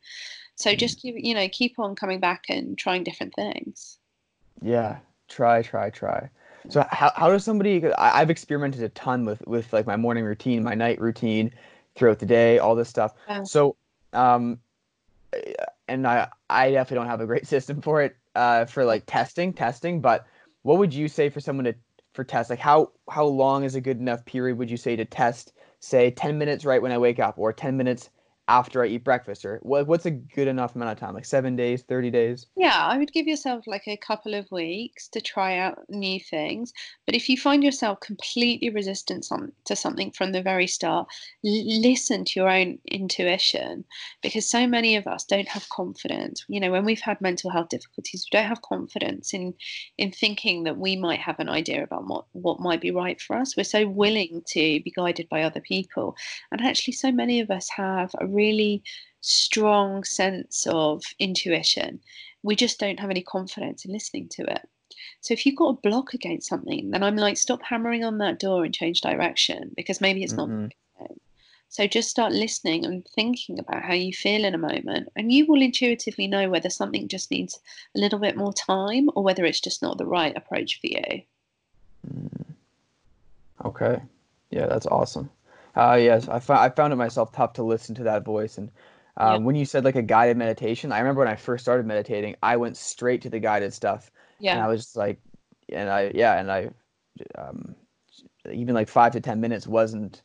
so 0.54 0.70
mm. 0.70 0.78
just 0.78 1.02
keep, 1.02 1.16
you 1.18 1.34
know 1.34 1.48
keep 1.48 1.78
on 1.78 1.94
coming 1.94 2.20
back 2.20 2.44
and 2.48 2.78
trying 2.78 3.04
different 3.04 3.34
things. 3.34 3.98
Yeah, 4.62 4.98
try, 5.28 5.60
try, 5.60 5.90
try. 5.90 6.30
So 6.68 6.86
how, 6.90 7.10
how 7.16 7.30
does 7.30 7.44
somebody? 7.44 7.84
I've 7.94 8.30
experimented 8.30 8.82
a 8.82 8.90
ton 8.90 9.24
with 9.24 9.42
with 9.46 9.72
like 9.72 9.86
my 9.86 9.96
morning 9.96 10.24
routine, 10.24 10.62
my 10.62 10.74
night 10.74 11.00
routine, 11.00 11.50
throughout 11.96 12.18
the 12.18 12.26
day, 12.26 12.58
all 12.58 12.74
this 12.74 12.88
stuff. 12.88 13.14
So 13.44 13.76
um, 14.12 14.58
and 15.88 16.06
I 16.06 16.28
I 16.48 16.70
definitely 16.70 17.04
don't 17.04 17.10
have 17.10 17.20
a 17.20 17.26
great 17.26 17.46
system 17.54 17.80
for 17.80 18.02
it 18.02 18.16
uh, 18.34 18.64
for 18.64 18.84
like 18.84 19.04
testing 19.06 19.52
testing. 19.52 20.00
But 20.00 20.26
what 20.62 20.78
would 20.78 20.94
you 20.94 21.08
say 21.08 21.28
for 21.28 21.40
someone 21.40 21.64
to 21.64 21.74
for 22.14 22.24
test? 22.24 22.50
Like 22.50 22.58
how 22.58 22.92
how 23.08 23.24
long 23.24 23.64
is 23.64 23.74
a 23.74 23.80
good 23.80 23.98
enough 23.98 24.24
period? 24.24 24.58
Would 24.58 24.70
you 24.70 24.76
say 24.76 24.96
to 24.96 25.04
test? 25.04 25.52
Say 25.80 26.10
ten 26.10 26.38
minutes 26.38 26.64
right 26.64 26.82
when 26.82 26.92
I 26.92 26.98
wake 26.98 27.18
up, 27.18 27.38
or 27.38 27.52
ten 27.52 27.76
minutes 27.76 28.10
after 28.50 28.82
I 28.82 28.88
eat 28.88 29.04
breakfast, 29.04 29.44
or 29.44 29.60
what, 29.62 29.86
what's 29.86 30.06
a 30.06 30.10
good 30.10 30.48
enough 30.48 30.74
amount 30.74 30.90
of 30.90 30.98
time? 30.98 31.14
Like 31.14 31.24
seven 31.24 31.54
days, 31.54 31.82
thirty 31.82 32.10
days? 32.10 32.46
Yeah, 32.56 32.76
I 32.76 32.98
would 32.98 33.12
give 33.12 33.28
yourself 33.28 33.64
like 33.68 33.86
a 33.86 33.96
couple 33.96 34.34
of 34.34 34.50
weeks 34.50 35.06
to 35.10 35.20
try 35.20 35.56
out 35.56 35.78
new 35.88 36.18
things. 36.18 36.72
But 37.06 37.14
if 37.14 37.28
you 37.28 37.36
find 37.36 37.62
yourself 37.62 38.00
completely 38.00 38.68
resistant 38.68 39.28
to 39.66 39.76
something 39.76 40.10
from 40.10 40.32
the 40.32 40.42
very 40.42 40.66
start, 40.66 41.06
listen 41.44 42.24
to 42.24 42.40
your 42.40 42.50
own 42.50 42.78
intuition, 42.90 43.84
because 44.20 44.50
so 44.50 44.66
many 44.66 44.96
of 44.96 45.06
us 45.06 45.24
don't 45.24 45.48
have 45.48 45.68
confidence. 45.68 46.44
You 46.48 46.58
know, 46.58 46.72
when 46.72 46.84
we've 46.84 47.00
had 47.00 47.20
mental 47.20 47.50
health 47.50 47.68
difficulties, 47.68 48.26
we 48.26 48.36
don't 48.36 48.48
have 48.48 48.62
confidence 48.62 49.32
in 49.32 49.54
in 49.96 50.10
thinking 50.10 50.64
that 50.64 50.76
we 50.76 50.96
might 50.96 51.20
have 51.20 51.38
an 51.38 51.48
idea 51.48 51.84
about 51.84 52.08
what 52.08 52.24
what 52.32 52.58
might 52.58 52.80
be 52.80 52.90
right 52.90 53.20
for 53.20 53.36
us. 53.36 53.56
We're 53.56 53.62
so 53.62 53.86
willing 53.86 54.42
to 54.48 54.80
be 54.82 54.92
guided 54.96 55.28
by 55.28 55.42
other 55.42 55.60
people, 55.60 56.16
and 56.50 56.60
actually, 56.60 56.94
so 56.94 57.12
many 57.12 57.38
of 57.38 57.50
us 57.52 57.68
have 57.70 58.10
a 58.18 58.26
strong 59.20 60.04
sense 60.04 60.66
of 60.66 61.02
intuition. 61.18 62.00
We 62.42 62.56
just 62.56 62.80
don't 62.80 63.00
have 63.00 63.10
any 63.10 63.22
confidence 63.22 63.84
in 63.84 63.92
listening 63.92 64.28
to 64.30 64.42
it. 64.42 64.68
So 65.20 65.34
if 65.34 65.44
you've 65.44 65.56
got 65.56 65.76
a 65.76 65.88
block 65.88 66.14
against 66.14 66.48
something, 66.48 66.90
then 66.90 67.02
I'm 67.02 67.16
like, 67.16 67.36
stop 67.36 67.62
hammering 67.62 68.04
on 68.04 68.18
that 68.18 68.38
door 68.38 68.64
and 68.64 68.74
change 68.74 69.00
direction 69.00 69.72
because 69.76 70.00
maybe 70.00 70.22
it's 70.22 70.32
mm-hmm. 70.32 70.62
not. 70.62 70.72
So 71.70 71.86
just 71.86 72.10
start 72.10 72.32
listening 72.32 72.84
and 72.84 73.06
thinking 73.14 73.60
about 73.60 73.84
how 73.84 73.94
you 73.94 74.12
feel 74.12 74.44
in 74.44 74.56
a 74.56 74.58
moment, 74.58 75.08
and 75.14 75.32
you 75.32 75.46
will 75.46 75.62
intuitively 75.62 76.26
know 76.26 76.50
whether 76.50 76.68
something 76.68 77.06
just 77.06 77.30
needs 77.30 77.60
a 77.94 78.00
little 78.00 78.18
bit 78.18 78.36
more 78.36 78.52
time 78.52 79.08
or 79.14 79.22
whether 79.22 79.44
it's 79.44 79.60
just 79.60 79.80
not 79.80 79.96
the 79.96 80.04
right 80.04 80.36
approach 80.36 80.80
for 80.80 80.88
you. 80.88 81.22
Mm. 82.12 82.44
Okay. 83.64 84.02
Yeah, 84.50 84.66
that's 84.66 84.86
awesome. 84.86 85.30
Uh, 85.76 85.98
yes, 86.00 86.28
I, 86.28 86.40
I 86.48 86.68
found 86.68 86.92
it 86.92 86.96
myself 86.96 87.32
tough 87.32 87.52
to 87.54 87.62
listen 87.62 87.94
to 87.96 88.04
that 88.04 88.24
voice. 88.24 88.58
And 88.58 88.70
um, 89.16 89.42
yeah. 89.42 89.46
when 89.46 89.56
you 89.56 89.64
said 89.64 89.84
like 89.84 89.96
a 89.96 90.02
guided 90.02 90.36
meditation, 90.36 90.92
I 90.92 90.98
remember 90.98 91.20
when 91.20 91.28
I 91.28 91.36
first 91.36 91.64
started 91.64 91.86
meditating, 91.86 92.36
I 92.42 92.56
went 92.56 92.76
straight 92.76 93.22
to 93.22 93.30
the 93.30 93.40
guided 93.40 93.72
stuff. 93.72 94.10
Yeah. 94.38 94.54
And 94.54 94.62
I 94.62 94.68
was 94.68 94.84
just 94.84 94.96
like, 94.96 95.18
and 95.72 95.88
I, 95.88 96.12
yeah, 96.14 96.38
and 96.38 96.50
I, 96.50 96.70
um, 97.38 97.74
even 98.50 98.74
like 98.74 98.88
five 98.88 99.12
to 99.12 99.20
10 99.20 99.40
minutes 99.40 99.66
wasn't, 99.66 100.22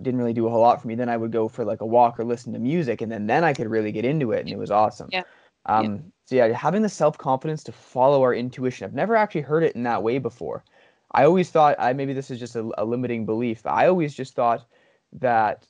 didn't 0.00 0.18
really 0.18 0.32
do 0.32 0.46
a 0.46 0.50
whole 0.50 0.60
lot 0.60 0.80
for 0.80 0.88
me. 0.88 0.94
Then 0.94 1.08
I 1.08 1.16
would 1.16 1.32
go 1.32 1.48
for 1.48 1.64
like 1.64 1.80
a 1.80 1.86
walk 1.86 2.18
or 2.18 2.24
listen 2.24 2.52
to 2.52 2.58
music, 2.58 3.00
and 3.00 3.10
then 3.10 3.26
then 3.26 3.44
I 3.44 3.52
could 3.52 3.68
really 3.68 3.90
get 3.90 4.04
into 4.04 4.32
it, 4.32 4.40
and 4.40 4.48
it 4.48 4.58
was 4.58 4.70
awesome. 4.70 5.08
Yeah. 5.12 5.24
Um, 5.66 5.84
yeah. 5.84 6.00
So 6.26 6.34
yeah, 6.36 6.56
having 6.56 6.82
the 6.82 6.88
self 6.88 7.18
confidence 7.18 7.64
to 7.64 7.72
follow 7.72 8.22
our 8.22 8.34
intuition. 8.34 8.84
I've 8.84 8.94
never 8.94 9.16
actually 9.16 9.40
heard 9.40 9.64
it 9.64 9.74
in 9.74 9.82
that 9.84 10.02
way 10.02 10.18
before. 10.18 10.62
I 11.12 11.24
always 11.24 11.50
thought 11.50 11.76
I 11.78 11.92
maybe 11.94 12.12
this 12.12 12.30
is 12.30 12.38
just 12.38 12.54
a, 12.54 12.70
a 12.78 12.84
limiting 12.84 13.26
belief. 13.26 13.66
I 13.66 13.88
always 13.88 14.14
just 14.14 14.34
thought 14.34 14.66
that 15.12 15.66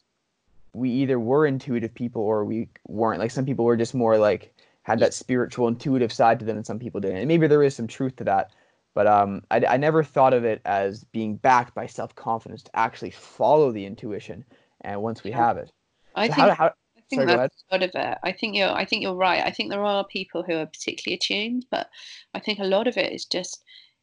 we 0.72 0.90
either 0.90 1.18
were 1.18 1.46
intuitive 1.46 1.94
people 1.94 2.22
or 2.22 2.44
we 2.44 2.68
weren't. 2.86 3.20
Like 3.20 3.30
some 3.30 3.46
people 3.46 3.64
were 3.64 3.76
just 3.76 3.94
more 3.94 4.18
like 4.18 4.54
had 4.82 5.00
that 5.00 5.14
spiritual 5.14 5.68
intuitive 5.68 6.12
side 6.12 6.38
to 6.38 6.44
them 6.44 6.56
and 6.56 6.66
some 6.66 6.78
people 6.78 7.00
didn't. 7.00 7.18
And 7.18 7.28
maybe 7.28 7.46
there 7.46 7.62
is 7.62 7.74
some 7.74 7.86
truth 7.86 8.16
to 8.16 8.24
that. 8.24 8.52
But 8.94 9.06
um, 9.06 9.42
I, 9.50 9.62
I 9.68 9.76
never 9.76 10.02
thought 10.02 10.34
of 10.34 10.44
it 10.44 10.60
as 10.64 11.04
being 11.04 11.36
backed 11.36 11.74
by 11.74 11.86
self 11.86 12.14
confidence 12.14 12.62
to 12.64 12.76
actually 12.76 13.10
follow 13.10 13.70
the 13.70 13.86
intuition. 13.86 14.44
And 14.80 15.02
once 15.02 15.22
we 15.22 15.30
have 15.32 15.56
it, 15.56 15.70
I 16.14 16.28
so 16.28 16.34
think 16.34 16.48
how, 16.48 16.54
how, 16.54 16.72
think 17.08 17.22
Sorry, 17.22 17.36
that's 17.36 17.64
a 17.70 17.74
lot 17.74 17.82
of 17.82 17.90
it. 17.94 18.18
I 18.22 18.32
think 18.32 18.56
you're 18.56 18.70
I 18.70 18.84
think 18.84 19.02
you're 19.02 19.14
right. 19.14 19.42
I 19.44 19.50
think 19.50 19.70
there 19.70 19.84
are 19.84 20.04
people 20.04 20.42
who 20.42 20.54
are 20.54 20.66
particularly 20.66 21.16
attuned, 21.16 21.66
but 21.70 21.88
I 22.34 22.40
think 22.40 22.58
a 22.58 22.64
lot 22.64 22.86
of 22.86 22.96
it 22.96 23.12
is 23.12 23.24
just 23.24 23.62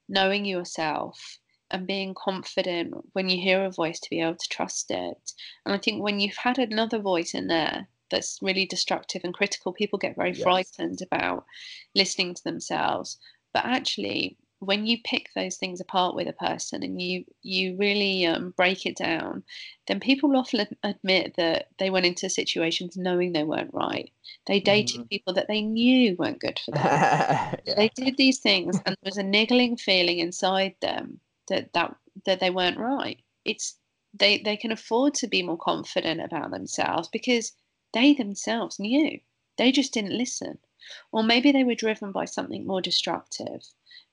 knowing 0.10 0.46
yourself 0.46 1.40
and 1.72 1.88
being 1.88 2.14
confident 2.14 2.94
when 3.14 3.30
you 3.30 3.42
hear 3.42 3.66
a 3.66 3.72
voice 3.72 4.00
to 4.00 4.10
be 4.10 4.22
able 4.22 4.36
to 4.36 4.50
trust 4.50 4.92
it. 4.92 5.32
And 5.66 5.74
I 5.74 5.78
think 5.78 6.02
when 6.02 6.20
you've 6.20 6.38
had 6.38 6.60
another 6.60 7.00
voice 7.00 7.34
in 7.34 7.48
there 7.48 7.88
that's 8.12 8.40
really 8.42 8.66
destructive 8.66 9.22
and 9.24 9.34
critical, 9.34 9.74
people 9.74 9.98
get 9.98 10.16
very 10.16 10.32
yes. 10.32 10.44
frightened 10.44 11.00
about 11.02 11.46
listening 11.96 12.36
to 12.36 12.44
themselves. 12.44 13.18
But 13.54 13.66
actually, 13.66 14.38
when 14.60 14.86
you 14.86 14.98
pick 15.04 15.30
those 15.36 15.58
things 15.58 15.82
apart 15.82 16.16
with 16.16 16.28
a 16.28 16.34
person 16.34 16.82
and 16.84 17.02
you 17.02 17.26
you 17.42 17.76
really 17.78 18.26
um, 18.26 18.54
break 18.56 18.86
it 18.86 18.96
down, 18.96 19.44
then 19.88 20.00
people 20.00 20.36
often 20.38 20.68
admit 20.84 21.36
that 21.38 21.70
they 21.80 21.90
went 21.90 22.06
into 22.06 22.30
situations 22.30 22.96
knowing 22.96 23.34
they 23.34 23.44
weren't 23.44 23.74
right. 23.74 24.12
They 24.46 24.60
dated 24.60 25.02
mm-hmm. 25.02 25.08
people 25.08 25.34
that 25.34 25.48
they 25.48 25.62
knew 25.62 26.16
weren't 26.18 26.40
good 26.40 26.60
for 26.64 26.72
them. 26.72 26.84
yeah. 26.86 27.56
They 27.76 27.90
did 27.96 28.18
these 28.18 28.40
things, 28.40 28.78
and 28.86 28.96
there 28.96 29.10
was 29.10 29.18
a 29.18 29.24
niggling 29.24 29.78
feeling 29.78 30.20
inside 30.20 30.76
them 30.82 31.20
that 31.48 31.74
that 31.74 31.96
that 32.26 32.40
they 32.40 32.50
weren't 32.50 32.78
right. 32.78 33.20
It's 33.44 33.76
they 34.14 34.40
they 34.40 34.58
can 34.58 34.72
afford 34.72 35.14
to 35.16 35.28
be 35.28 35.44
more 35.44 35.58
confident 35.58 36.22
about 36.22 36.52
themselves 36.52 37.08
because 37.10 37.54
they 37.94 38.14
themselves 38.14 38.80
knew. 38.80 39.20
They 39.58 39.72
just 39.72 39.94
didn't 39.94 40.18
listen. 40.18 40.58
Or 41.12 41.24
maybe 41.24 41.52
they 41.52 41.64
were 41.64 41.76
driven 41.76 42.12
by 42.12 42.26
something 42.26 42.68
more 42.68 42.82
destructive 42.82 43.64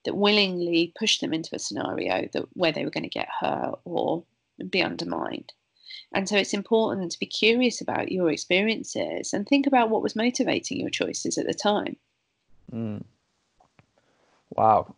that 0.05 0.15
willingly 0.15 0.93
pushed 0.97 1.21
them 1.21 1.33
into 1.33 1.55
a 1.55 1.59
scenario 1.59 2.27
that 2.33 2.45
where 2.53 2.71
they 2.71 2.83
were 2.83 2.91
going 2.91 3.03
to 3.03 3.09
get 3.09 3.29
hurt 3.39 3.79
or 3.85 4.23
be 4.69 4.81
undermined. 4.81 5.53
And 6.13 6.27
so 6.27 6.37
it's 6.37 6.53
important 6.53 7.11
to 7.11 7.19
be 7.19 7.25
curious 7.25 7.81
about 7.81 8.11
your 8.11 8.31
experiences 8.31 9.33
and 9.33 9.47
think 9.47 9.67
about 9.67 9.89
what 9.89 10.01
was 10.01 10.15
motivating 10.15 10.79
your 10.79 10.89
choices 10.89 11.37
at 11.37 11.45
the 11.45 11.53
time. 11.53 11.97
Mm. 12.71 13.03
Wow 14.55 14.95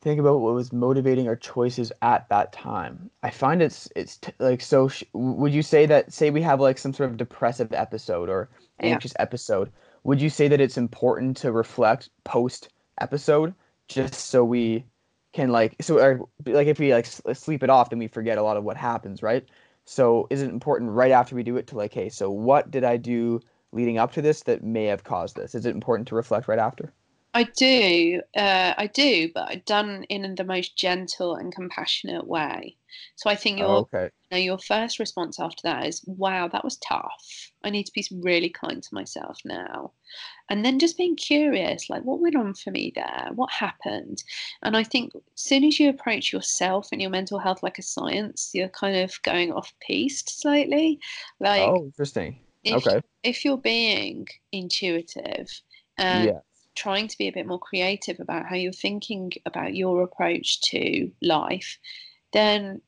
think 0.00 0.18
about 0.18 0.40
what 0.40 0.54
was 0.54 0.72
motivating 0.72 1.28
our 1.28 1.36
choices 1.36 1.92
at 2.02 2.28
that 2.28 2.52
time. 2.52 3.10
I 3.22 3.30
find 3.30 3.62
it's 3.62 3.88
it's 3.94 4.16
t- 4.18 4.32
like 4.38 4.60
so. 4.60 4.88
Sh- 4.88 5.04
would 5.12 5.52
you 5.52 5.62
say 5.62 5.86
that 5.86 6.12
say 6.12 6.30
we 6.30 6.42
have 6.42 6.60
like 6.60 6.78
some 6.78 6.92
sort 6.92 7.10
of 7.10 7.16
depressive 7.16 7.72
episode 7.72 8.28
or 8.28 8.48
anxious 8.80 9.12
yeah. 9.16 9.22
episode? 9.22 9.70
Would 10.04 10.20
you 10.20 10.30
say 10.30 10.48
that 10.48 10.60
it's 10.60 10.78
important 10.78 11.36
to 11.38 11.52
reflect 11.52 12.10
post 12.24 12.70
episode 13.00 13.54
just 13.88 14.14
so 14.14 14.44
we 14.44 14.84
can 15.32 15.50
like 15.50 15.76
so 15.80 15.98
or, 15.98 16.28
like 16.46 16.66
if 16.66 16.78
we 16.78 16.92
like 16.92 17.06
sleep 17.06 17.62
it 17.62 17.70
off 17.70 17.90
then 17.90 17.98
we 17.98 18.08
forget 18.08 18.38
a 18.38 18.42
lot 18.42 18.56
of 18.56 18.64
what 18.64 18.76
happens, 18.76 19.22
right? 19.22 19.46
So 19.84 20.26
is 20.30 20.42
it 20.42 20.50
important 20.50 20.90
right 20.90 21.10
after 21.10 21.34
we 21.34 21.42
do 21.42 21.56
it 21.56 21.66
to 21.68 21.76
like, 21.76 21.92
hey, 21.92 22.08
so 22.08 22.30
what 22.30 22.70
did 22.70 22.84
I 22.84 22.96
do 22.96 23.40
leading 23.72 23.98
up 23.98 24.12
to 24.12 24.22
this 24.22 24.42
that 24.44 24.62
may 24.62 24.84
have 24.86 25.04
caused 25.04 25.36
this? 25.36 25.54
Is 25.54 25.66
it 25.66 25.74
important 25.74 26.08
to 26.08 26.14
reflect 26.14 26.48
right 26.48 26.58
after? 26.58 26.92
I 27.32 27.44
do, 27.44 28.22
uh, 28.36 28.74
I 28.76 28.88
do, 28.88 29.30
but 29.32 29.64
done 29.64 30.04
in 30.08 30.34
the 30.34 30.44
most 30.44 30.76
gentle 30.76 31.36
and 31.36 31.54
compassionate 31.54 32.26
way. 32.26 32.76
So 33.14 33.30
I 33.30 33.36
think 33.36 33.60
your, 33.60 33.68
oh, 33.68 33.88
okay. 33.92 34.10
you 34.30 34.36
know, 34.36 34.38
your 34.38 34.58
first 34.58 34.98
response 34.98 35.38
after 35.38 35.60
that 35.62 35.86
is, 35.86 36.02
"Wow, 36.06 36.48
that 36.48 36.64
was 36.64 36.76
tough. 36.78 37.52
I 37.62 37.70
need 37.70 37.86
to 37.86 37.92
be 37.92 38.04
really 38.10 38.48
kind 38.48 38.82
to 38.82 38.94
myself 38.94 39.38
now," 39.44 39.92
and 40.48 40.64
then 40.64 40.80
just 40.80 40.96
being 40.96 41.14
curious, 41.14 41.88
like, 41.88 42.02
what 42.02 42.18
went 42.18 42.34
on 42.34 42.54
for 42.54 42.72
me 42.72 42.92
there? 42.96 43.28
What 43.34 43.52
happened? 43.52 44.24
And 44.62 44.76
I 44.76 44.82
think 44.82 45.14
as 45.14 45.22
soon 45.36 45.62
as 45.62 45.78
you 45.78 45.88
approach 45.88 46.32
yourself 46.32 46.88
and 46.90 47.00
your 47.00 47.10
mental 47.10 47.38
health 47.38 47.62
like 47.62 47.78
a 47.78 47.82
science, 47.82 48.50
you're 48.54 48.68
kind 48.68 48.96
of 48.96 49.22
going 49.22 49.52
off 49.52 49.72
piste 49.86 50.40
slightly. 50.40 50.98
Like, 51.38 51.62
oh, 51.62 51.84
interesting. 51.84 52.40
If, 52.64 52.86
okay. 52.86 53.00
If 53.22 53.44
you're 53.44 53.56
being 53.56 54.26
intuitive. 54.50 55.48
and. 55.96 56.24
yeah 56.26 56.40
trying 56.74 57.08
to 57.08 57.18
be 57.18 57.28
a 57.28 57.32
bit 57.32 57.46
more 57.46 57.58
creative 57.58 58.20
about 58.20 58.46
how 58.46 58.56
you're 58.56 58.72
thinking 58.72 59.32
about 59.46 59.74
your 59.74 60.02
approach 60.02 60.60
to 60.62 61.10
life, 61.22 61.78
then 62.32 62.80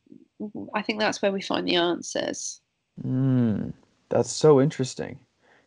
I 0.75 0.83
think 0.83 0.99
that's 0.99 1.23
where 1.23 1.33
we 1.33 1.43
find 1.43 1.67
the 1.67 1.77
answers. 1.77 2.61
Mm, 3.05 3.73
that's 4.09 4.31
so 4.31 4.61
interesting. 4.61 5.19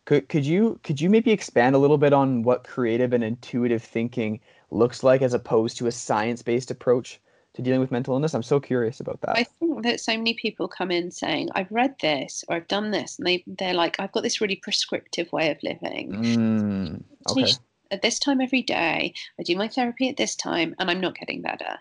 Could 0.06 0.30
could 0.30 0.46
you 0.46 0.80
could 0.84 1.02
you 1.02 1.10
maybe 1.10 1.32
expand 1.32 1.76
a 1.76 1.80
little 1.80 1.98
bit 1.98 2.14
on 2.14 2.44
what 2.44 2.64
creative 2.64 3.14
and 3.14 3.24
intuitive 3.24 3.84
thinking 3.84 4.40
looks 4.70 5.04
like 5.04 5.22
as 5.22 5.34
opposed 5.34 5.78
to 5.78 5.88
a 5.88 5.92
science-based 5.92 6.70
approach 6.70 7.20
to 7.56 7.64
dealing 7.64 7.80
with 7.80 7.92
mental 7.92 8.14
illness? 8.14 8.36
I'm 8.36 8.44
so 8.44 8.60
curious 8.60 9.00
about 9.00 9.22
that. 9.22 9.36
I 9.36 9.46
think 9.46 9.82
that 9.84 10.00
so 10.00 10.16
many 10.16 10.36
people 10.36 10.68
come 10.68 10.92
in 10.92 11.10
saying, 11.10 11.50
I've 11.56 11.72
read 11.72 11.96
this 12.02 12.44
or 12.48 12.56
I've 12.56 12.68
done 12.68 12.92
this, 12.92 13.18
and 13.18 13.26
they, 13.26 13.44
they're 13.48 13.74
like, 13.74 14.00
I've 14.00 14.12
got 14.12 14.22
this 14.22 14.42
really 14.42 14.58
prescriptive 14.58 15.32
way 15.34 15.50
of 15.50 15.58
living. 15.64 16.12
Mm, 16.14 17.04
okay 17.32 17.54
at 17.92 18.02
this 18.02 18.20
time 18.20 18.42
every 18.42 18.62
day. 18.62 19.14
I 19.40 19.44
do 19.44 19.56
my 19.56 19.68
therapy 19.68 20.10
at 20.10 20.18
this 20.18 20.36
time, 20.36 20.76
and 20.80 20.90
I'm 20.90 21.02
not 21.02 21.18
getting 21.18 21.42
better. 21.42 21.78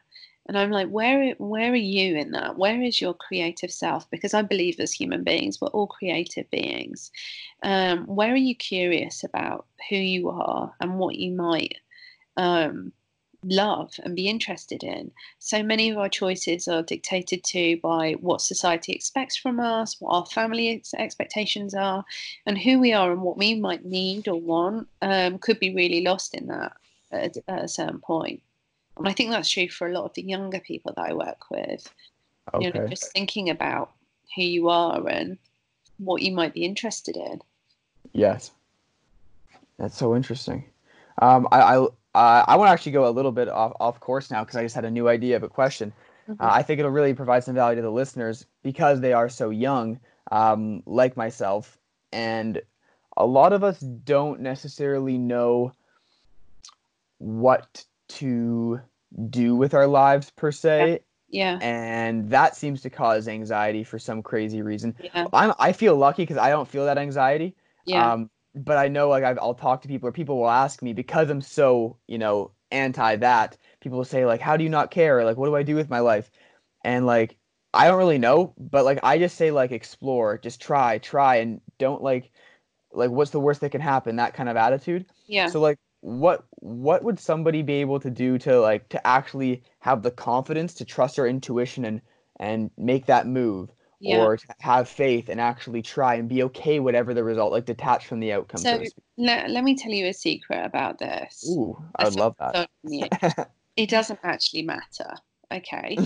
And 0.46 0.58
I'm 0.58 0.70
like, 0.70 0.88
where 0.88 1.34
where 1.38 1.72
are 1.72 1.76
you 1.76 2.16
in 2.16 2.32
that? 2.32 2.58
Where 2.58 2.82
is 2.82 3.00
your 3.00 3.14
creative 3.14 3.70
self? 3.70 4.08
Because 4.10 4.34
I 4.34 4.42
believe 4.42 4.78
as 4.78 4.92
human 4.92 5.24
beings, 5.24 5.60
we're 5.60 5.68
all 5.68 5.86
creative 5.86 6.50
beings. 6.50 7.10
Um, 7.62 8.04
where 8.06 8.32
are 8.32 8.36
you 8.36 8.54
curious 8.54 9.24
about 9.24 9.66
who 9.88 9.96
you 9.96 10.28
are 10.28 10.74
and 10.80 10.98
what 10.98 11.14
you 11.16 11.32
might 11.32 11.78
um, 12.36 12.92
love 13.46 13.94
and 14.02 14.16
be 14.16 14.28
interested 14.28 14.82
in. 14.82 15.10
So 15.38 15.62
many 15.62 15.90
of 15.90 15.98
our 15.98 16.08
choices 16.08 16.68
are 16.68 16.82
dictated 16.82 17.44
to 17.44 17.78
by 17.82 18.12
what 18.20 18.40
society 18.40 18.92
expects 18.92 19.36
from 19.36 19.60
us, 19.60 20.00
what 20.00 20.14
our 20.14 20.26
family 20.26 20.76
ex- 20.76 20.94
expectations 20.94 21.74
are, 21.74 22.04
and 22.46 22.58
who 22.58 22.78
we 22.78 22.92
are 22.92 23.12
and 23.12 23.22
what 23.22 23.36
we 23.36 23.54
might 23.54 23.84
need 23.84 24.28
or 24.28 24.40
want 24.40 24.88
um, 25.02 25.38
could 25.38 25.60
be 25.60 25.74
really 25.74 26.02
lost 26.02 26.34
in 26.34 26.46
that 26.46 26.72
at, 27.12 27.36
at, 27.48 27.64
a 27.64 27.68
certain 27.68 28.00
point. 28.00 28.42
And 28.96 29.08
I 29.08 29.12
think 29.12 29.30
that's 29.30 29.50
true 29.50 29.68
for 29.68 29.88
a 29.88 29.92
lot 29.92 30.04
of 30.04 30.14
the 30.14 30.22
younger 30.22 30.60
people 30.60 30.92
that 30.96 31.02
I 31.02 31.12
work 31.12 31.50
with. 31.50 31.92
Okay. 32.52 32.66
You 32.66 32.72
know, 32.72 32.88
just 32.88 33.12
thinking 33.12 33.50
about 33.50 33.92
who 34.36 34.42
you 34.42 34.68
are 34.68 35.06
and 35.08 35.38
what 35.98 36.22
you 36.22 36.32
might 36.32 36.54
be 36.54 36.64
interested 36.64 37.16
in. 37.16 37.40
Yes, 38.12 38.52
that's 39.78 39.96
so 39.96 40.14
interesting. 40.14 40.64
Um, 41.20 41.48
I, 41.50 41.78
I 41.78 41.86
uh, 42.14 42.44
I 42.46 42.56
want 42.56 42.68
to 42.68 42.72
actually 42.72 42.92
go 42.92 43.08
a 43.08 43.10
little 43.10 43.32
bit 43.32 43.48
off, 43.48 43.72
off 43.80 44.00
course 44.00 44.30
now 44.30 44.44
because 44.44 44.56
I 44.56 44.62
just 44.62 44.74
had 44.74 44.84
a 44.84 44.90
new 44.90 45.08
idea 45.08 45.36
of 45.36 45.42
a 45.42 45.48
question. 45.48 45.92
Mm-hmm. 46.28 46.42
Uh, 46.42 46.48
I 46.50 46.62
think 46.62 46.78
it'll 46.78 46.90
really 46.90 47.14
provide 47.14 47.44
some 47.44 47.54
value 47.54 47.76
to 47.76 47.82
the 47.82 47.90
listeners 47.90 48.46
because 48.62 49.00
they 49.00 49.12
are 49.12 49.28
so 49.28 49.50
young, 49.50 50.00
um, 50.30 50.82
like 50.86 51.16
myself. 51.16 51.78
And 52.12 52.62
a 53.16 53.26
lot 53.26 53.52
of 53.52 53.64
us 53.64 53.80
don't 53.80 54.40
necessarily 54.40 55.18
know 55.18 55.72
what 57.18 57.84
to 58.08 58.80
do 59.30 59.56
with 59.56 59.74
our 59.74 59.86
lives 59.86 60.30
per 60.30 60.52
se. 60.52 61.00
Yeah. 61.28 61.58
And 61.60 62.30
that 62.30 62.54
seems 62.54 62.82
to 62.82 62.90
cause 62.90 63.26
anxiety 63.26 63.82
for 63.82 63.98
some 63.98 64.22
crazy 64.22 64.62
reason. 64.62 64.94
Yeah. 65.02 65.26
I'm, 65.32 65.52
I 65.58 65.72
feel 65.72 65.96
lucky 65.96 66.22
because 66.22 66.36
I 66.36 66.50
don't 66.50 66.68
feel 66.68 66.86
that 66.86 66.98
anxiety. 66.98 67.54
Yeah. 67.86 68.12
Um, 68.12 68.30
but 68.54 68.76
I 68.76 68.88
know 68.88 69.08
like 69.08 69.24
i 69.24 69.32
will 69.32 69.54
talk 69.54 69.82
to 69.82 69.88
people 69.88 70.08
or 70.08 70.12
people 70.12 70.38
will 70.38 70.50
ask 70.50 70.82
me 70.82 70.92
because 70.92 71.30
I'm 71.30 71.40
so 71.40 71.98
you 72.06 72.18
know 72.18 72.52
anti 72.70 73.16
that. 73.16 73.56
People 73.80 73.98
will 73.98 74.04
say 74.04 74.26
like, 74.26 74.40
"How 74.40 74.56
do 74.56 74.64
you 74.64 74.70
not 74.70 74.90
care?" 74.90 75.24
like, 75.24 75.36
"What 75.36 75.46
do 75.46 75.56
I 75.56 75.62
do 75.62 75.76
with 75.76 75.90
my 75.90 76.00
life?" 76.00 76.30
And 76.84 77.06
like, 77.06 77.36
I 77.72 77.88
don't 77.88 77.98
really 77.98 78.18
know, 78.18 78.54
but 78.58 78.84
like 78.84 79.00
I 79.02 79.18
just 79.18 79.36
say 79.36 79.50
like 79.50 79.72
explore, 79.72 80.38
just 80.38 80.60
try, 80.60 80.98
try, 80.98 81.36
and 81.36 81.60
don't 81.78 82.02
like 82.02 82.30
like 82.92 83.10
what's 83.10 83.30
the 83.32 83.40
worst 83.40 83.60
that 83.62 83.72
can 83.72 83.80
happen? 83.80 84.16
That 84.16 84.34
kind 84.34 84.48
of 84.48 84.56
attitude. 84.56 85.06
Yeah. 85.26 85.48
So 85.48 85.60
like, 85.60 85.78
what 86.00 86.44
what 86.60 87.02
would 87.04 87.18
somebody 87.18 87.62
be 87.62 87.74
able 87.74 88.00
to 88.00 88.10
do 88.10 88.38
to 88.38 88.60
like 88.60 88.88
to 88.90 89.06
actually 89.06 89.62
have 89.80 90.02
the 90.02 90.10
confidence 90.10 90.74
to 90.74 90.84
trust 90.84 91.16
their 91.16 91.26
intuition 91.26 91.84
and 91.84 92.00
and 92.40 92.70
make 92.76 93.06
that 93.06 93.26
move? 93.26 93.70
Yeah. 94.04 94.18
or 94.18 94.38
have 94.60 94.88
faith 94.88 95.28
and 95.28 95.40
actually 95.40 95.82
try 95.82 96.14
and 96.14 96.28
be 96.28 96.42
okay 96.42 96.80
whatever 96.80 97.14
the 97.14 97.24
result 97.24 97.52
like 97.52 97.64
detach 97.64 98.06
from 98.06 98.20
the 98.20 98.32
outcome 98.32 98.60
so, 98.60 98.82
so 98.82 98.90
let, 99.16 99.50
let 99.50 99.64
me 99.64 99.74
tell 99.74 99.92
you 99.92 100.06
a 100.06 100.14
secret 100.14 100.64
about 100.64 100.98
this. 100.98 101.44
Ooh 101.48 101.76
i 101.96 102.04
would 102.04 102.16
love 102.16 102.34
that. 102.38 102.68
it 103.76 103.88
doesn't 103.88 104.20
actually 104.22 104.62
matter 104.62 105.14
okay? 105.52 105.96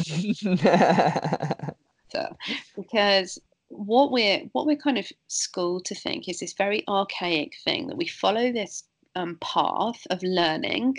So, 2.11 2.27
because 2.75 3.39
what 3.69 4.11
we're 4.11 4.41
what 4.53 4.65
we're 4.65 4.79
kind 4.79 4.97
of 4.97 5.07
schooled 5.27 5.85
to 5.85 5.95
think 5.95 6.27
is 6.27 6.41
this 6.41 6.55
very 6.55 6.83
archaic 6.89 7.53
thing 7.65 7.87
that 7.89 7.99
we 7.99 8.07
follow 8.07 8.51
this 8.51 8.85
um, 9.19 9.37
path 9.41 10.07
of 10.11 10.23
learning 10.23 10.97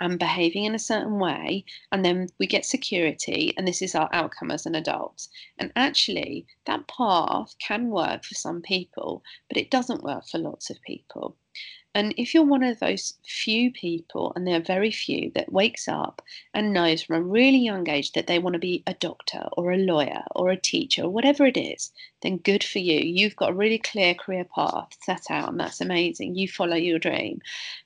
and 0.00 0.18
behaving 0.18 0.64
in 0.64 0.74
a 0.74 0.78
certain 0.78 1.18
way, 1.18 1.64
and 1.90 2.04
then 2.04 2.28
we 2.38 2.46
get 2.46 2.66
security, 2.66 3.54
and 3.56 3.66
this 3.66 3.82
is 3.82 3.94
our 3.94 4.10
outcome 4.12 4.50
as 4.50 4.66
an 4.66 4.74
adult. 4.74 5.26
And 5.58 5.72
actually, 5.74 6.46
that 6.66 6.86
path 6.86 7.54
can 7.66 7.90
work 7.90 8.24
for 8.24 8.34
some 8.34 8.60
people, 8.60 9.22
but 9.48 9.56
it 9.56 9.70
doesn't 9.70 10.04
work 10.04 10.24
for 10.30 10.38
lots 10.38 10.70
of 10.70 10.82
people. 10.82 11.36
And 11.96 12.12
if 12.16 12.34
you're 12.34 12.42
one 12.42 12.64
of 12.64 12.80
those 12.80 13.14
few 13.24 13.70
people, 13.70 14.32
and 14.34 14.44
there 14.44 14.56
are 14.56 14.64
very 14.64 14.90
few, 14.90 15.30
that 15.36 15.52
wakes 15.52 15.86
up 15.86 16.22
and 16.52 16.72
knows 16.72 17.04
from 17.04 17.16
a 17.16 17.22
really 17.22 17.58
young 17.58 17.88
age 17.88 18.10
that 18.12 18.26
they 18.26 18.40
want 18.40 18.54
to 18.54 18.58
be 18.58 18.82
a 18.84 18.94
doctor 18.94 19.48
or 19.52 19.70
a 19.70 19.76
lawyer 19.76 20.24
or 20.34 20.50
a 20.50 20.60
teacher 20.60 21.02
or 21.02 21.10
whatever 21.10 21.46
it 21.46 21.56
is, 21.56 21.92
then 22.22 22.38
good 22.38 22.64
for 22.64 22.80
you. 22.80 22.98
You've 22.98 23.36
got 23.36 23.50
a 23.50 23.54
really 23.54 23.78
clear 23.78 24.12
career 24.12 24.44
path 24.44 24.96
set 25.02 25.30
out, 25.30 25.50
and 25.50 25.60
that's 25.60 25.80
amazing. 25.80 26.34
You 26.34 26.48
follow 26.48 26.74
your 26.74 26.98
dream. 26.98 27.40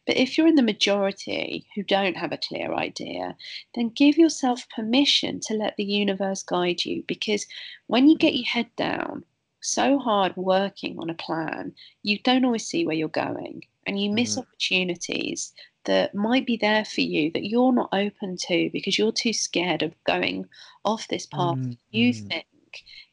But 0.07 0.16
if 0.16 0.38
you're 0.38 0.49
in 0.49 0.55
the 0.55 0.62
majority 0.62 1.66
who 1.75 1.83
don't 1.83 2.16
have 2.16 2.33
a 2.33 2.38
clear 2.38 2.73
idea, 2.73 3.37
then 3.75 3.90
give 3.90 4.16
yourself 4.16 4.66
permission 4.75 5.38
to 5.40 5.55
let 5.55 5.77
the 5.77 5.85
universe 5.85 6.42
guide 6.42 6.83
you 6.87 7.05
because 7.07 7.47
when 7.88 8.09
you 8.09 8.16
get 8.16 8.35
your 8.35 8.47
head 8.47 8.75
down, 8.75 9.25
so 9.61 9.99
hard 9.99 10.35
working 10.37 10.99
on 10.99 11.11
a 11.11 11.14
plan, 11.14 11.75
you 12.03 12.18
don't 12.21 12.44
always 12.47 12.64
see 12.64 12.87
where 12.87 12.97
you're 12.97 13.09
going 13.09 13.64
and 13.88 14.01
you 14.01 14.11
miss 14.11 14.37
mm. 14.37 14.42
opportunities 14.42 15.53
that 15.85 16.14
might 16.14 16.46
be 16.46 16.57
there 16.57 16.85
for 16.85 17.01
you 17.01 17.33
that 17.33 17.46
you're 17.46 17.72
not 17.72 17.88
open 17.92 18.37
to 18.37 18.70
because 18.72 18.98
you're 18.98 19.11
too 19.11 19.33
scared 19.33 19.83
of 19.83 19.92
going 20.05 20.46
off 20.85 21.09
this 21.09 21.27
path 21.27 21.57
mm. 21.57 21.77
you 21.90 22.12
mm. 22.12 22.29
think 22.29 22.44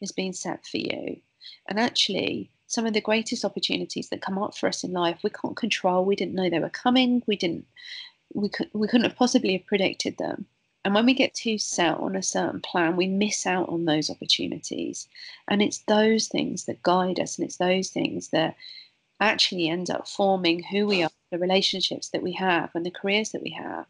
is 0.01 0.11
being 0.11 0.33
set 0.33 0.65
for 0.65 0.77
you. 0.77 1.17
And 1.67 1.79
actually, 1.79 2.51
some 2.67 2.85
of 2.85 2.93
the 2.93 3.01
greatest 3.01 3.45
opportunities 3.45 4.09
that 4.09 4.21
come 4.21 4.37
up 4.37 4.57
for 4.57 4.67
us 4.67 4.83
in 4.83 4.91
life 4.91 5.19
we 5.23 5.29
can't 5.29 5.55
control. 5.55 6.05
We 6.05 6.15
didn't 6.15 6.35
know 6.35 6.49
they 6.49 6.59
were 6.59 6.69
coming. 6.69 7.23
We 7.27 7.35
didn't. 7.35 7.65
We 8.33 8.49
could. 8.49 8.69
We 8.73 8.87
couldn't 8.87 9.09
have 9.09 9.17
possibly 9.17 9.53
have 9.53 9.65
predicted 9.65 10.17
them. 10.17 10.45
And 10.83 10.93
when 10.93 11.05
we 11.05 11.15
get 11.15 11.33
too 11.33 11.57
set 11.57 11.97
on 11.97 12.15
a 12.15 12.21
certain 12.21 12.61
plan, 12.61 12.95
we 12.95 13.07
miss 13.07 13.47
out 13.47 13.69
on 13.69 13.85
those 13.85 14.09
opportunities. 14.11 15.07
And 15.47 15.61
it's 15.61 15.79
those 15.79 16.27
things 16.27 16.65
that 16.65 16.83
guide 16.83 17.19
us, 17.19 17.37
and 17.37 17.45
it's 17.45 17.57
those 17.57 17.89
things 17.89 18.29
that 18.29 18.55
actually 19.19 19.69
end 19.69 19.89
up 19.89 20.07
forming 20.07 20.63
who 20.63 20.87
we 20.87 21.03
are, 21.03 21.09
the 21.31 21.39
relationships 21.39 22.09
that 22.09 22.23
we 22.23 22.33
have, 22.33 22.71
and 22.75 22.85
the 22.85 22.91
careers 22.91 23.31
that 23.31 23.41
we 23.41 23.51
have. 23.51 23.85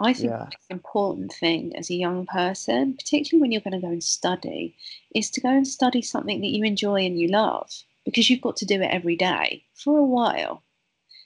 I 0.00 0.12
think 0.12 0.30
yeah. 0.30 0.48
the 0.68 0.74
important 0.74 1.32
thing 1.32 1.76
as 1.76 1.88
a 1.88 1.94
young 1.94 2.26
person, 2.26 2.94
particularly 2.94 3.40
when 3.40 3.52
you're 3.52 3.60
going 3.60 3.80
to 3.80 3.86
go 3.86 3.92
and 3.92 4.02
study, 4.02 4.76
is 5.14 5.30
to 5.30 5.40
go 5.40 5.48
and 5.48 5.66
study 5.66 6.02
something 6.02 6.40
that 6.40 6.48
you 6.50 6.64
enjoy 6.64 7.04
and 7.04 7.18
you 7.18 7.28
love 7.28 7.70
because 8.04 8.28
you've 8.28 8.40
got 8.40 8.56
to 8.56 8.64
do 8.64 8.82
it 8.82 8.90
every 8.90 9.14
day 9.16 9.64
for 9.74 9.98
a 9.98 10.04
while. 10.04 10.62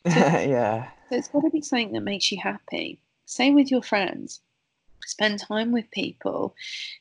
So, 0.06 0.20
yeah. 0.20 0.90
So 1.08 1.16
it's 1.16 1.28
got 1.28 1.40
to 1.40 1.50
be 1.50 1.62
something 1.62 1.92
that 1.92 2.02
makes 2.02 2.30
you 2.30 2.38
happy. 2.40 3.00
Same 3.24 3.56
with 3.56 3.72
your 3.72 3.82
friends. 3.82 4.40
Spend 5.04 5.40
time 5.40 5.72
with 5.72 5.90
people 5.90 6.54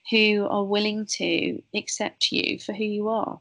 who 0.09 0.47
are 0.49 0.63
willing 0.63 1.05
to 1.17 1.61
accept 1.75 2.31
you 2.31 2.57
for 2.57 2.73
who 2.73 2.83
you 2.83 3.09
are 3.09 3.39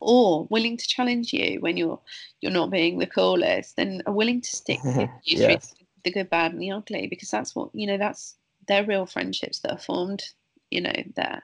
or 0.00 0.46
willing 0.50 0.76
to 0.76 0.88
challenge 0.88 1.32
you 1.32 1.60
when 1.60 1.76
you're 1.76 2.00
you're 2.40 2.52
not 2.52 2.70
being 2.70 2.98
the 2.98 3.06
coolest 3.06 3.78
and 3.78 4.02
are 4.06 4.12
willing 4.12 4.40
to 4.40 4.50
stick 4.50 4.82
with 4.82 5.08
you 5.24 5.38
through 5.38 5.56
the 6.04 6.10
good 6.10 6.30
bad 6.30 6.52
and 6.52 6.60
the 6.60 6.70
ugly 6.70 7.06
because 7.06 7.30
that's 7.30 7.54
what 7.54 7.70
you 7.74 7.86
know 7.86 7.98
that's 7.98 8.36
they're 8.66 8.84
real 8.84 9.06
friendships 9.06 9.60
that 9.60 9.72
are 9.72 9.78
formed 9.78 10.22
you 10.70 10.80
know 10.80 10.92
there. 11.16 11.42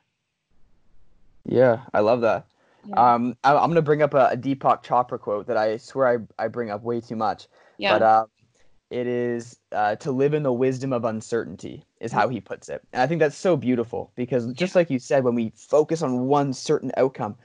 Yeah 1.45 1.81
i 1.93 2.01
love 2.01 2.23
that. 2.23 2.47
Yeah. 2.87 3.15
um 3.15 3.37
I, 3.45 3.53
am 3.53 3.71
going 3.71 3.75
to 3.75 3.83
bring 3.83 4.03
up 4.03 4.15
a, 4.15 4.31
a 4.33 4.37
deepak 4.37 4.83
chopra 4.85 5.21
quote 5.21 5.47
that 5.47 5.57
i 5.57 5.77
swear 5.77 6.09
i, 6.39 6.45
I 6.45 6.49
bring 6.49 6.71
up 6.71 6.83
way 6.83 7.01
too 7.01 7.17
much 7.17 7.49
yeah. 7.79 7.93
but 7.93 8.03
uh, 8.03 8.27
it 8.89 9.09
is 9.09 9.59
uh, 9.73 9.97
to 9.97 10.13
live 10.13 10.33
in 10.33 10.45
the 10.45 10.53
wisdom 10.53 10.93
of 10.93 11.05
uncertainty 11.05 11.85
is 12.01 12.13
how 12.13 12.29
he 12.29 12.41
puts 12.41 12.69
it. 12.69 12.83
And 12.93 13.03
i 13.03 13.07
think 13.07 13.19
that's 13.19 13.37
so 13.37 13.57
beautiful 13.57 14.13
because 14.15 14.47
just 14.53 14.75
like 14.75 14.89
you 14.89 14.99
said 14.99 15.25
when 15.25 15.35
we 15.35 15.53
focus 15.57 16.03
on 16.03 16.27
one 16.27 16.53
certain 16.53 16.93
outcome 16.97 17.37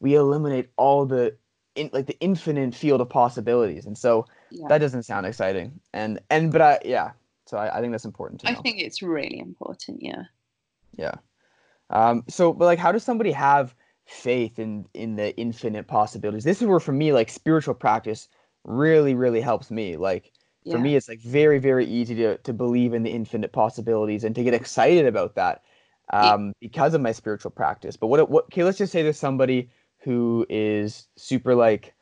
we 0.00 0.14
eliminate 0.14 0.70
all 0.76 1.06
the 1.06 1.36
in, 1.74 1.90
like 1.92 2.06
the 2.06 2.18
infinite 2.20 2.74
field 2.74 3.00
of 3.00 3.08
possibilities. 3.08 3.86
And 3.86 3.96
so 3.96 4.26
yeah. 4.50 4.66
that 4.68 4.78
doesn't 4.78 5.04
sound 5.04 5.26
exciting. 5.26 5.80
And 5.92 6.20
and 6.30 6.52
but 6.52 6.60
i 6.60 6.78
yeah. 6.84 7.12
So 7.46 7.56
i, 7.56 7.78
I 7.78 7.80
think 7.80 7.92
that's 7.92 8.04
important 8.04 8.40
too. 8.40 8.48
i 8.48 8.54
think 8.54 8.80
it's 8.80 9.02
really 9.02 9.38
important 9.38 10.02
yeah. 10.02 10.24
Yeah. 10.96 11.14
Um 11.90 12.24
so 12.28 12.52
but 12.52 12.64
like 12.64 12.78
how 12.78 12.92
does 12.92 13.04
somebody 13.04 13.32
have 13.32 13.74
faith 14.06 14.58
in 14.58 14.86
in 14.94 15.16
the 15.16 15.36
infinite 15.36 15.86
possibilities? 15.86 16.44
This 16.44 16.60
is 16.60 16.68
where 16.68 16.80
for 16.80 16.92
me 16.92 17.12
like 17.12 17.30
spiritual 17.30 17.74
practice 17.74 18.28
really 18.64 19.14
really 19.14 19.40
helps 19.40 19.70
me. 19.70 19.96
Like 19.96 20.32
for 20.70 20.78
me 20.78 20.94
it's 20.94 21.08
like 21.08 21.20
very 21.20 21.58
very 21.58 21.86
easy 21.86 22.14
to 22.16 22.36
to 22.38 22.52
believe 22.52 22.92
in 22.92 23.02
the 23.02 23.10
infinite 23.10 23.52
possibilities 23.52 24.24
and 24.24 24.34
to 24.34 24.44
get 24.44 24.52
excited 24.52 25.06
about 25.06 25.34
that 25.34 25.62
um 26.12 26.48
yeah. 26.48 26.52
because 26.60 26.92
of 26.92 27.00
my 27.00 27.12
spiritual 27.12 27.50
practice. 27.50 27.96
But 27.96 28.08
what 28.08 28.28
what 28.28 28.44
okay 28.46 28.64
let's 28.64 28.78
just 28.78 28.92
say 28.92 29.02
there's 29.02 29.18
somebody 29.18 29.70
who 30.02 30.46
is 30.48 31.06
super 31.16 31.54
like 31.54 31.94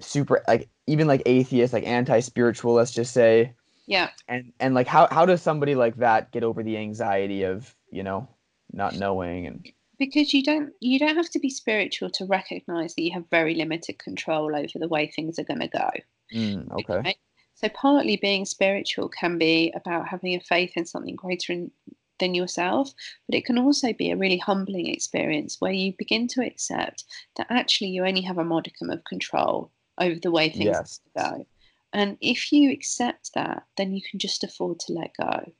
super 0.00 0.42
like 0.48 0.68
even 0.86 1.06
like 1.06 1.22
atheist 1.26 1.72
like 1.72 1.86
anti-spiritual 1.86 2.74
let's 2.74 2.92
just 2.92 3.12
say. 3.12 3.54
Yeah. 3.86 4.10
And 4.28 4.52
and 4.60 4.74
like 4.74 4.86
how 4.86 5.08
how 5.10 5.26
does 5.26 5.42
somebody 5.42 5.74
like 5.74 5.96
that 5.96 6.32
get 6.32 6.44
over 6.44 6.62
the 6.62 6.76
anxiety 6.76 7.42
of 7.44 7.74
you 7.90 8.02
know 8.02 8.28
not 8.72 8.96
knowing 8.96 9.46
and 9.46 9.68
because 9.98 10.34
you 10.34 10.42
don't 10.42 10.72
you 10.80 10.98
don't 10.98 11.16
have 11.16 11.30
to 11.30 11.38
be 11.38 11.50
spiritual 11.50 12.10
to 12.10 12.24
recognize 12.24 12.94
that 12.94 13.02
you 13.02 13.12
have 13.12 13.28
very 13.30 13.54
limited 13.54 13.98
control 13.98 14.56
over 14.56 14.78
the 14.78 14.88
way 14.88 15.06
things 15.06 15.38
are 15.38 15.44
going 15.44 15.60
to 15.60 15.68
go. 15.68 15.90
Mm, 16.34 16.70
okay. 16.72 16.94
okay 16.94 17.16
so 17.54 17.68
partly 17.68 18.16
being 18.16 18.44
spiritual 18.44 19.08
can 19.08 19.38
be 19.38 19.72
about 19.74 20.08
having 20.08 20.34
a 20.34 20.40
faith 20.40 20.72
in 20.76 20.84
something 20.84 21.14
greater 21.14 21.52
in, 21.52 21.70
than 22.18 22.34
yourself, 22.34 22.92
but 23.28 23.36
it 23.36 23.44
can 23.44 23.58
also 23.58 23.92
be 23.92 24.10
a 24.10 24.16
really 24.16 24.38
humbling 24.38 24.86
experience 24.86 25.56
where 25.60 25.72
you 25.72 25.92
begin 25.98 26.28
to 26.28 26.44
accept 26.44 27.04
that 27.36 27.46
actually 27.50 27.88
you 27.88 28.04
only 28.04 28.22
have 28.22 28.38
a 28.38 28.44
modicum 28.44 28.90
of 28.90 29.04
control 29.04 29.70
over 29.98 30.18
the 30.20 30.30
way 30.30 30.48
things 30.48 30.64
yes. 30.64 31.00
go. 31.16 31.46
And 31.92 32.16
if 32.20 32.52
you 32.52 32.70
accept 32.70 33.32
that, 33.34 33.64
then 33.76 33.92
you 33.92 34.02
can 34.08 34.18
just 34.18 34.42
afford 34.42 34.80
to 34.80 34.92
let 34.92 35.12
go. 35.16 35.52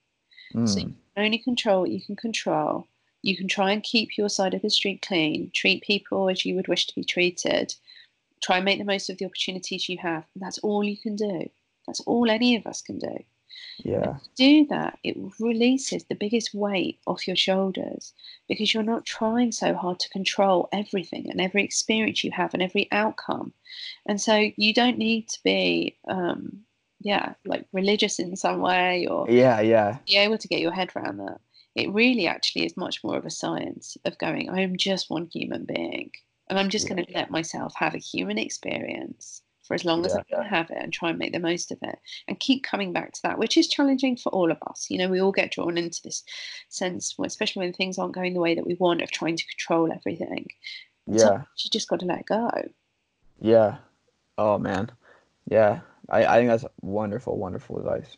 Mm. 0.55 0.69
So 0.69 0.81
you 0.81 0.87
can 0.87 1.25
only 1.25 1.39
control 1.39 1.83
what 1.83 1.91
you 1.91 2.03
can 2.03 2.17
control. 2.17 2.89
You 3.23 3.37
can 3.37 3.49
try 3.49 3.73
and 3.73 3.83
keep 3.83 4.19
your 4.19 4.29
side 4.29 4.53
of 4.53 4.63
the 4.63 4.71
street 4.71 5.01
clean, 5.07 5.51
treat 5.55 5.83
people 5.83 6.29
as 6.29 6.45
you 6.45 6.57
would 6.57 6.69
wish 6.69 6.87
to 6.89 6.95
be 6.95 7.05
treated, 7.05 7.75
try 8.43 8.57
and 8.57 8.65
make 8.65 8.79
the 8.79 8.85
most 8.85 9.09
of 9.09 9.19
the 9.19 9.25
opportunities 9.25 9.89
you 9.89 9.97
have. 9.99 10.25
That's 10.37 10.59
all 10.59 10.85
you 10.85 10.99
can 10.99 11.17
do. 11.17 11.49
That's 11.87 12.01
all 12.01 12.31
any 12.31 12.57
of 12.57 12.67
us 12.67 12.83
can 12.83 12.99
do. 12.99 13.25
Yeah. 13.79 14.17
do 14.37 14.67
that, 14.67 14.99
it 15.03 15.17
releases 15.39 16.05
the 16.05 16.15
biggest 16.15 16.55
weight 16.55 16.99
off 17.07 17.27
your 17.27 17.37
shoulders 17.37 18.13
because 18.49 18.73
you're 18.73 18.83
not 18.83 19.05
trying 19.05 19.53
so 19.53 19.75
hard 19.75 20.01
to 20.01 20.09
control 20.11 20.69
everything 20.73 21.31
and 21.31 21.41
every 21.41 21.65
experience 21.65 22.25
you 22.25 22.31
have 22.31 22.55
and 22.55 22.63
every 22.63 22.89
outcome. 22.93 23.53
And 24.07 24.21
so 24.21 24.51
you 24.57 24.73
don't 24.73 24.99
need 24.99 25.29
to 25.29 25.43
be, 25.43 25.97
um, 26.09 26.65
yeah, 27.01 27.35
like 27.45 27.67
religious 27.73 28.19
in 28.19 28.37
some 28.37 28.61
way 28.61 29.07
or 29.07 29.29
yeah, 29.29 29.61
yeah, 29.61 29.99
be 30.07 30.17
able 30.17 30.39
to 30.39 30.49
get 30.49 30.61
your 30.61 30.73
head 30.73 30.91
around 30.95 31.19
that. 31.19 31.41
It 31.75 31.93
really 31.93 32.27
actually 32.27 32.67
is 32.67 32.77
much 32.77 33.03
more 33.03 33.17
of 33.17 33.27
a 33.27 33.31
science 33.31 33.97
of 34.05 34.19
going, 34.19 34.49
I'm 34.49 34.77
just 34.77 35.11
one 35.11 35.29
human 35.33 35.65
being 35.65 36.13
and 36.49 36.59
I'm 36.59 36.71
just 36.71 36.89
yeah. 36.89 36.95
going 36.95 37.07
to 37.07 37.13
let 37.13 37.31
myself 37.31 37.75
have 37.77 37.95
a 37.95 37.99
human 37.99 38.39
experience 38.39 39.43
for 39.65 39.75
as 39.75 39.85
long 39.85 40.01
yeah. 40.01 40.07
as 40.07 40.17
I 40.17 40.23
can 40.23 40.43
have 40.45 40.71
it 40.71 40.79
and 40.81 40.93
try 40.93 41.11
and 41.11 41.19
make 41.19 41.33
the 41.33 41.41
most 41.41 41.73
of 41.73 41.79
it 41.83 41.99
and 42.29 42.39
keep 42.39 42.63
coming 42.63 42.93
back 42.93 43.13
to 43.13 43.23
that, 43.23 43.39
which 43.39 43.57
is 43.57 43.69
challenging 43.69 44.17
for 44.17 44.31
all 44.31 44.51
of 44.51 44.59
us. 44.69 44.87
You 44.91 44.99
know, 44.99 45.09
we 45.09 45.21
all 45.21 45.33
get 45.33 45.53
drawn 45.53 45.77
into 45.79 46.01
this 46.03 46.23
sense, 46.69 47.15
especially 47.23 47.65
when 47.65 47.73
things 47.73 47.99
aren't 47.99 48.15
going 48.15 48.35
the 48.35 48.41
way 48.41 48.55
that 48.55 48.67
we 48.67 48.75
want, 48.75 49.03
of 49.03 49.11
trying 49.11 49.37
to 49.37 49.47
control 49.47 49.93
everything. 49.93 50.49
Yeah. 51.07 51.19
So 51.19 51.35
you 51.65 51.71
just 51.71 51.89
got 51.89 52.01
to 52.01 52.07
let 52.07 52.27
go. 52.27 52.51
Yeah. 53.41 53.77
Oh, 54.39 54.59
man. 54.59 54.91
Yeah. 55.49 55.81
I, 56.09 56.25
I 56.27 56.37
think 56.37 56.49
that's 56.49 56.65
wonderful, 56.83 57.39
wonderful 57.39 57.79
advice. 57.79 58.17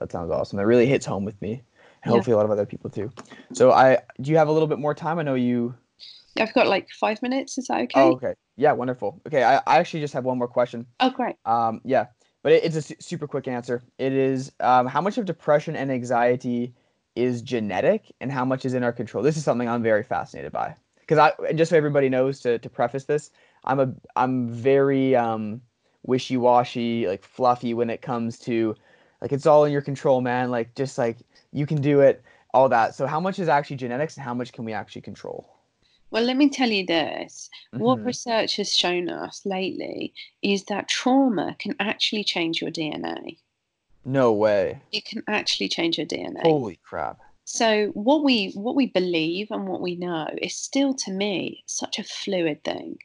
That 0.00 0.12
sounds 0.12 0.30
awesome. 0.30 0.58
It 0.58 0.62
really 0.62 0.86
hits 0.86 1.06
home 1.06 1.24
with 1.24 1.40
me. 1.40 1.62
And 2.02 2.12
hopefully 2.12 2.34
a 2.34 2.36
lot 2.36 2.44
of 2.44 2.52
other 2.52 2.66
people 2.66 2.88
too. 2.88 3.10
So 3.52 3.72
I 3.72 3.98
do 4.20 4.30
you 4.30 4.36
have 4.36 4.46
a 4.46 4.52
little 4.52 4.68
bit 4.68 4.78
more 4.78 4.94
time? 4.94 5.18
I 5.18 5.22
know 5.22 5.34
you 5.34 5.74
yeah, 5.74 5.85
I've 6.40 6.54
got 6.54 6.68
like 6.68 6.88
five 6.98 7.20
minutes. 7.22 7.58
Is 7.58 7.66
that 7.68 7.82
okay? 7.82 8.00
Oh, 8.00 8.12
okay. 8.12 8.34
Yeah, 8.56 8.72
wonderful. 8.72 9.20
Okay, 9.26 9.42
I, 9.42 9.56
I 9.66 9.78
actually 9.78 10.00
just 10.00 10.14
have 10.14 10.24
one 10.24 10.38
more 10.38 10.48
question. 10.48 10.86
Oh, 11.00 11.10
great. 11.10 11.36
Um, 11.44 11.80
yeah, 11.84 12.06
but 12.42 12.52
it, 12.52 12.64
it's 12.64 12.76
a 12.76 12.82
su- 12.82 12.96
super 13.00 13.26
quick 13.26 13.48
answer. 13.48 13.82
It 13.98 14.12
is 14.12 14.52
um, 14.60 14.86
how 14.86 15.00
much 15.00 15.18
of 15.18 15.24
depression 15.26 15.76
and 15.76 15.90
anxiety 15.90 16.74
is 17.14 17.42
genetic, 17.42 18.12
and 18.20 18.30
how 18.30 18.44
much 18.44 18.64
is 18.64 18.74
in 18.74 18.82
our 18.82 18.92
control. 18.92 19.24
This 19.24 19.36
is 19.36 19.44
something 19.44 19.68
I'm 19.68 19.82
very 19.82 20.02
fascinated 20.02 20.52
by 20.52 20.74
because 21.00 21.18
I 21.18 21.52
just 21.52 21.70
so 21.70 21.76
everybody 21.76 22.08
knows 22.08 22.40
to 22.40 22.58
to 22.58 22.68
preface 22.68 23.04
this, 23.04 23.30
I'm 23.64 23.80
a 23.80 23.94
I'm 24.16 24.48
very 24.48 25.16
um 25.16 25.62
wishy 26.02 26.36
washy, 26.36 27.06
like 27.08 27.24
fluffy 27.24 27.74
when 27.74 27.90
it 27.90 28.02
comes 28.02 28.38
to 28.40 28.76
like 29.20 29.32
it's 29.32 29.46
all 29.46 29.64
in 29.64 29.72
your 29.72 29.82
control, 29.82 30.20
man. 30.20 30.50
Like 30.50 30.74
just 30.74 30.98
like 30.98 31.18
you 31.52 31.66
can 31.66 31.80
do 31.80 32.00
it, 32.00 32.22
all 32.52 32.68
that. 32.68 32.94
So 32.94 33.06
how 33.06 33.20
much 33.20 33.38
is 33.38 33.48
actually 33.48 33.76
genetics, 33.76 34.16
and 34.16 34.24
how 34.24 34.34
much 34.34 34.52
can 34.52 34.64
we 34.64 34.72
actually 34.72 35.02
control? 35.02 35.55
Well, 36.16 36.24
let 36.24 36.38
me 36.38 36.48
tell 36.48 36.70
you 36.70 36.86
this. 36.86 37.50
Mm-hmm. 37.74 37.84
What 37.84 38.02
research 38.02 38.56
has 38.56 38.72
shown 38.72 39.10
us 39.10 39.42
lately 39.44 40.14
is 40.40 40.64
that 40.64 40.88
trauma 40.88 41.54
can 41.58 41.74
actually 41.78 42.24
change 42.24 42.62
your 42.62 42.70
DNA. 42.70 43.36
No 44.02 44.32
way. 44.32 44.80
It 44.92 45.04
can 45.04 45.22
actually 45.28 45.68
change 45.68 45.98
your 45.98 46.06
DNA. 46.06 46.40
Holy 46.40 46.80
crap. 46.82 47.18
So 47.44 47.88
what 47.88 48.24
we 48.24 48.52
what 48.52 48.74
we 48.74 48.86
believe 48.86 49.48
and 49.50 49.68
what 49.68 49.82
we 49.82 49.94
know 49.94 50.26
is 50.40 50.54
still 50.56 50.94
to 50.94 51.10
me 51.10 51.62
such 51.66 51.98
a 51.98 52.04
fluid 52.04 52.64
thing. 52.64 52.96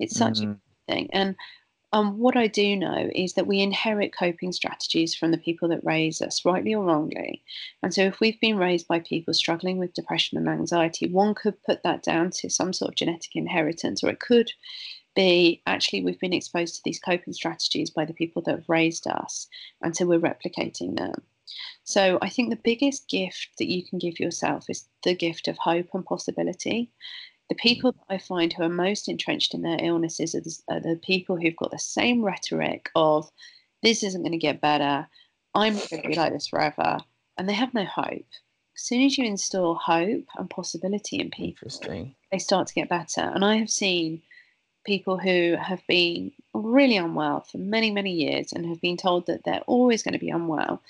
It's 0.00 0.16
such 0.16 0.40
mm-hmm. 0.40 0.54
a 0.54 0.92
thing. 0.92 1.08
And 1.12 1.36
Um, 1.92 2.18
what 2.18 2.36
I 2.36 2.48
do 2.48 2.76
know 2.76 3.10
is 3.14 3.34
that 3.34 3.46
we 3.46 3.60
inherit 3.60 4.14
coping 4.14 4.52
strategies 4.52 5.14
from 5.14 5.30
the 5.30 5.38
people 5.38 5.68
that 5.68 5.84
raise 5.84 6.20
us, 6.20 6.44
rightly 6.44 6.74
or 6.74 6.84
wrongly. 6.84 7.42
And 7.82 7.94
so, 7.94 8.02
if 8.02 8.20
we've 8.20 8.40
been 8.40 8.58
raised 8.58 8.88
by 8.88 9.00
people 9.00 9.32
struggling 9.34 9.78
with 9.78 9.94
depression 9.94 10.36
and 10.36 10.48
anxiety, 10.48 11.08
one 11.08 11.34
could 11.34 11.62
put 11.62 11.82
that 11.84 12.02
down 12.02 12.30
to 12.32 12.50
some 12.50 12.72
sort 12.72 12.90
of 12.90 12.96
genetic 12.96 13.36
inheritance, 13.36 14.02
or 14.02 14.10
it 14.10 14.20
could 14.20 14.52
be 15.14 15.62
actually 15.66 16.02
we've 16.02 16.20
been 16.20 16.32
exposed 16.32 16.74
to 16.74 16.82
these 16.84 17.00
coping 17.00 17.32
strategies 17.32 17.88
by 17.88 18.04
the 18.04 18.12
people 18.12 18.42
that 18.42 18.56
have 18.56 18.68
raised 18.68 19.06
us, 19.06 19.46
and 19.80 19.96
so 19.96 20.06
we're 20.06 20.18
replicating 20.18 20.98
them. 20.98 21.22
So, 21.84 22.18
I 22.20 22.28
think 22.28 22.50
the 22.50 22.56
biggest 22.56 23.08
gift 23.08 23.50
that 23.58 23.70
you 23.70 23.84
can 23.84 24.00
give 24.00 24.18
yourself 24.18 24.68
is 24.68 24.88
the 25.04 25.14
gift 25.14 25.46
of 25.46 25.56
hope 25.58 25.86
and 25.94 26.04
possibility 26.04 26.90
the 27.48 27.54
people 27.54 27.92
that 27.92 28.14
I 28.14 28.18
find 28.18 28.52
who 28.52 28.64
are 28.64 28.68
most 28.68 29.08
entrenched 29.08 29.54
in 29.54 29.62
their 29.62 29.78
illnesses 29.80 30.34
are 30.34 30.40
the, 30.40 30.58
are 30.68 30.80
the 30.80 31.00
people 31.02 31.36
who've 31.36 31.56
got 31.56 31.70
the 31.70 31.78
same 31.78 32.22
rhetoric 32.22 32.90
of 32.94 33.30
this 33.82 34.02
isn't 34.02 34.22
going 34.22 34.32
to 34.32 34.38
get 34.38 34.60
better, 34.60 35.06
I'm 35.54 35.74
going 35.74 36.02
to 36.02 36.08
be 36.08 36.14
like 36.14 36.32
this 36.32 36.48
forever, 36.48 36.98
and 37.38 37.48
they 37.48 37.54
have 37.54 37.72
no 37.72 37.84
hope. 37.84 38.26
As 38.76 38.82
soon 38.82 39.02
as 39.02 39.16
you 39.16 39.24
install 39.24 39.76
hope 39.76 40.24
and 40.36 40.50
possibility 40.50 41.18
in 41.18 41.30
people, 41.30 41.70
they 42.30 42.38
start 42.38 42.66
to 42.68 42.74
get 42.74 42.88
better. 42.88 43.22
And 43.22 43.44
I 43.44 43.56
have 43.56 43.70
seen 43.70 44.22
people 44.84 45.18
who 45.18 45.56
have 45.60 45.82
been 45.88 46.32
really 46.52 46.96
unwell 46.96 47.40
for 47.40 47.58
many, 47.58 47.90
many 47.90 48.12
years 48.12 48.52
and 48.52 48.66
have 48.66 48.80
been 48.80 48.96
told 48.96 49.26
that 49.26 49.44
they're 49.44 49.62
always 49.66 50.02
going 50.02 50.12
to 50.12 50.18
be 50.18 50.30
unwell 50.30 50.82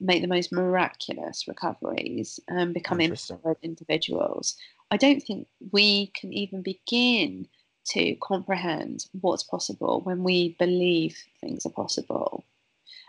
make 0.00 0.22
the 0.22 0.28
most 0.28 0.52
miraculous 0.52 1.48
recoveries 1.48 2.38
and 2.48 2.74
become 2.74 3.00
empowered 3.00 3.56
individuals. 3.62 4.56
I 4.90 4.96
don't 4.96 5.20
think 5.20 5.48
we 5.72 6.08
can 6.08 6.32
even 6.32 6.62
begin 6.62 7.48
to 7.88 8.16
comprehend 8.16 9.06
what's 9.20 9.42
possible 9.42 10.00
when 10.02 10.22
we 10.22 10.56
believe 10.58 11.16
things 11.40 11.66
are 11.66 11.70
possible. 11.70 12.44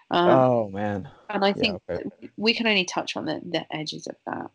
Um, 0.09 0.29
oh 0.29 0.69
man! 0.69 1.09
And 1.29 1.43
I 1.43 1.51
think 1.51 1.81
yeah, 1.89 1.95
okay. 1.95 2.29
we 2.37 2.53
can 2.53 2.67
only 2.67 2.85
touch 2.85 3.17
on 3.17 3.25
the, 3.25 3.41
the 3.43 3.65
edges 3.75 4.07
of 4.07 4.15
that. 4.25 4.49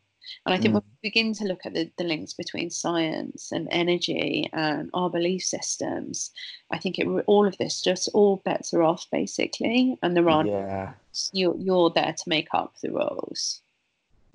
And 0.46 0.54
I 0.54 0.58
think 0.58 0.70
mm. 0.70 0.74
when 0.74 0.82
we 0.84 1.10
begin 1.10 1.34
to 1.34 1.44
look 1.44 1.66
at 1.66 1.74
the, 1.74 1.90
the 1.98 2.04
links 2.04 2.32
between 2.32 2.70
science 2.70 3.50
and 3.50 3.66
energy 3.70 4.48
and 4.52 4.88
our 4.94 5.10
belief 5.10 5.42
systems, 5.42 6.30
I 6.70 6.78
think 6.78 6.98
it 6.98 7.06
all 7.26 7.46
of 7.46 7.58
this 7.58 7.82
just 7.82 8.08
all 8.14 8.36
bets 8.44 8.72
are 8.72 8.82
off 8.82 9.06
basically, 9.10 9.98
and 10.02 10.16
there 10.16 10.30
aren't. 10.30 10.48
yeah. 10.48 10.94
you're 11.32 11.56
you're 11.58 11.90
there 11.90 12.14
to 12.16 12.28
make 12.28 12.48
up 12.54 12.74
the 12.82 12.90
rules. 12.90 13.60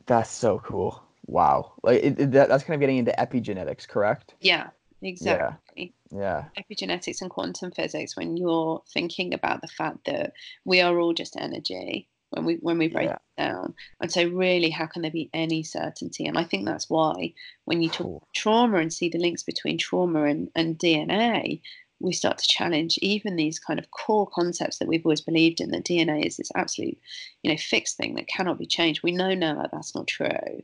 That's 0.06 0.32
so 0.32 0.60
cool. 0.60 1.02
Wow, 1.28 1.74
like 1.84 2.04
it, 2.04 2.20
it, 2.20 2.32
that, 2.32 2.48
that's 2.48 2.64
kind 2.64 2.76
of 2.76 2.80
getting 2.80 2.98
into 2.98 3.14
epigenetics, 3.20 3.88
correct? 3.88 4.34
Yeah, 4.40 4.70
exactly. 5.02 5.94
Yeah. 6.10 6.46
yeah. 6.56 6.64
Epigenetics 6.64 7.22
and 7.22 7.30
quantum 7.30 7.72
physics. 7.72 8.16
When 8.16 8.38
you're 8.38 8.82
thinking 8.94 9.34
about 9.34 9.62
the 9.62 9.68
fact 9.68 10.06
that 10.06 10.34
we 10.64 10.80
are 10.80 10.98
all 10.98 11.14
just 11.14 11.36
energy 11.36 12.08
when 12.30 12.46
we 12.46 12.56
when 12.56 12.78
we 12.78 12.88
break 12.88 13.10
yeah. 13.10 13.16
it 13.16 13.42
down, 13.42 13.74
and 14.02 14.12
so 14.12 14.26
really, 14.30 14.70
how 14.70 14.86
can 14.86 15.02
there 15.02 15.12
be 15.12 15.30
any 15.34 15.64
certainty? 15.64 16.26
And 16.26 16.38
I 16.38 16.46
think 16.46 16.66
that's 16.66 16.90
why 16.90 17.34
when 17.66 17.82
you 17.82 17.90
talk 17.90 18.08
cool. 18.08 18.28
trauma 18.34 18.78
and 18.78 18.94
see 18.94 19.10
the 19.10 19.20
links 19.20 19.44
between 19.44 19.78
trauma 19.78 20.24
and, 20.24 20.50
and 20.56 20.80
DNA, 20.80 21.62
we 22.00 22.14
start 22.14 22.38
to 22.38 22.48
challenge 22.48 22.98
even 23.02 23.36
these 23.36 23.60
kind 23.60 23.80
of 23.80 23.92
core 23.92 24.28
concepts 24.28 24.78
that 24.78 24.88
we've 24.88 25.06
always 25.06 25.22
believed 25.22 25.60
in 25.60 25.72
that 25.72 25.86
DNA 25.86 26.26
is 26.26 26.38
this 26.38 26.52
absolute, 26.56 26.98
you 27.44 27.52
know, 27.52 27.58
fixed 27.58 27.98
thing 27.98 28.16
that 28.16 28.28
cannot 28.28 28.60
be 28.60 28.66
changed. 28.66 29.04
We 29.04 29.12
know 29.12 29.34
now 29.34 29.56
that 29.56 29.72
that's 29.74 29.94
not 29.94 30.08
true 30.08 30.64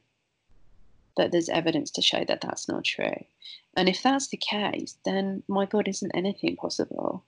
that 1.17 1.31
there's 1.31 1.49
evidence 1.49 1.91
to 1.91 2.01
show 2.01 2.23
that 2.25 2.41
that's 2.41 2.67
not 2.67 2.83
true. 2.83 3.23
And 3.75 3.89
if 3.89 4.01
that's 4.03 4.27
the 4.27 4.37
case, 4.37 4.97
then 5.05 5.43
my 5.47 5.65
God, 5.65 5.87
isn't 5.87 6.11
anything 6.13 6.55
possible? 6.55 7.23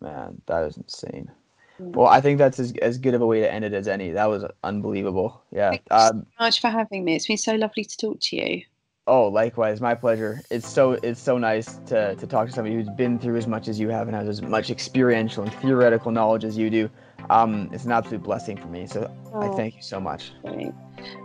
Man, 0.00 0.40
that 0.46 0.64
is 0.64 0.76
insane. 0.76 1.30
Yeah. 1.78 1.86
Well, 1.86 2.06
I 2.06 2.20
think 2.20 2.38
that's 2.38 2.60
as, 2.60 2.72
as 2.82 2.98
good 2.98 3.14
of 3.14 3.22
a 3.22 3.26
way 3.26 3.40
to 3.40 3.52
end 3.52 3.64
it 3.64 3.72
as 3.72 3.88
any. 3.88 4.12
That 4.12 4.26
was 4.26 4.44
unbelievable. 4.62 5.42
Yeah. 5.50 5.70
Thank 5.70 5.82
you 5.90 5.96
um, 5.96 6.26
so 6.38 6.44
much 6.44 6.60
for 6.60 6.68
having 6.68 7.04
me. 7.04 7.16
It's 7.16 7.26
been 7.26 7.36
so 7.36 7.54
lovely 7.54 7.84
to 7.84 7.96
talk 7.96 8.20
to 8.20 8.36
you. 8.36 8.62
Oh, 9.06 9.28
likewise, 9.28 9.80
my 9.80 9.94
pleasure. 9.94 10.40
It's 10.50 10.66
so 10.66 10.92
it's 10.92 11.20
so 11.20 11.36
nice 11.36 11.76
to, 11.86 12.14
to 12.14 12.26
talk 12.26 12.46
to 12.46 12.52
somebody 12.52 12.74
who's 12.74 12.88
been 12.88 13.18
through 13.18 13.36
as 13.36 13.46
much 13.46 13.68
as 13.68 13.78
you 13.78 13.90
have 13.90 14.08
and 14.08 14.16
has 14.16 14.28
as 14.28 14.40
much 14.40 14.70
experiential 14.70 15.42
and 15.42 15.52
theoretical 15.54 16.10
knowledge 16.10 16.44
as 16.44 16.56
you 16.56 16.70
do. 16.70 16.88
Um, 17.30 17.70
it's 17.72 17.84
an 17.84 17.92
absolute 17.92 18.22
blessing 18.22 18.56
for 18.56 18.66
me. 18.66 18.86
So 18.86 19.10
oh, 19.32 19.52
I 19.52 19.56
thank 19.56 19.76
you 19.76 19.82
so 19.82 20.00
much. 20.00 20.32
Great. 20.44 20.72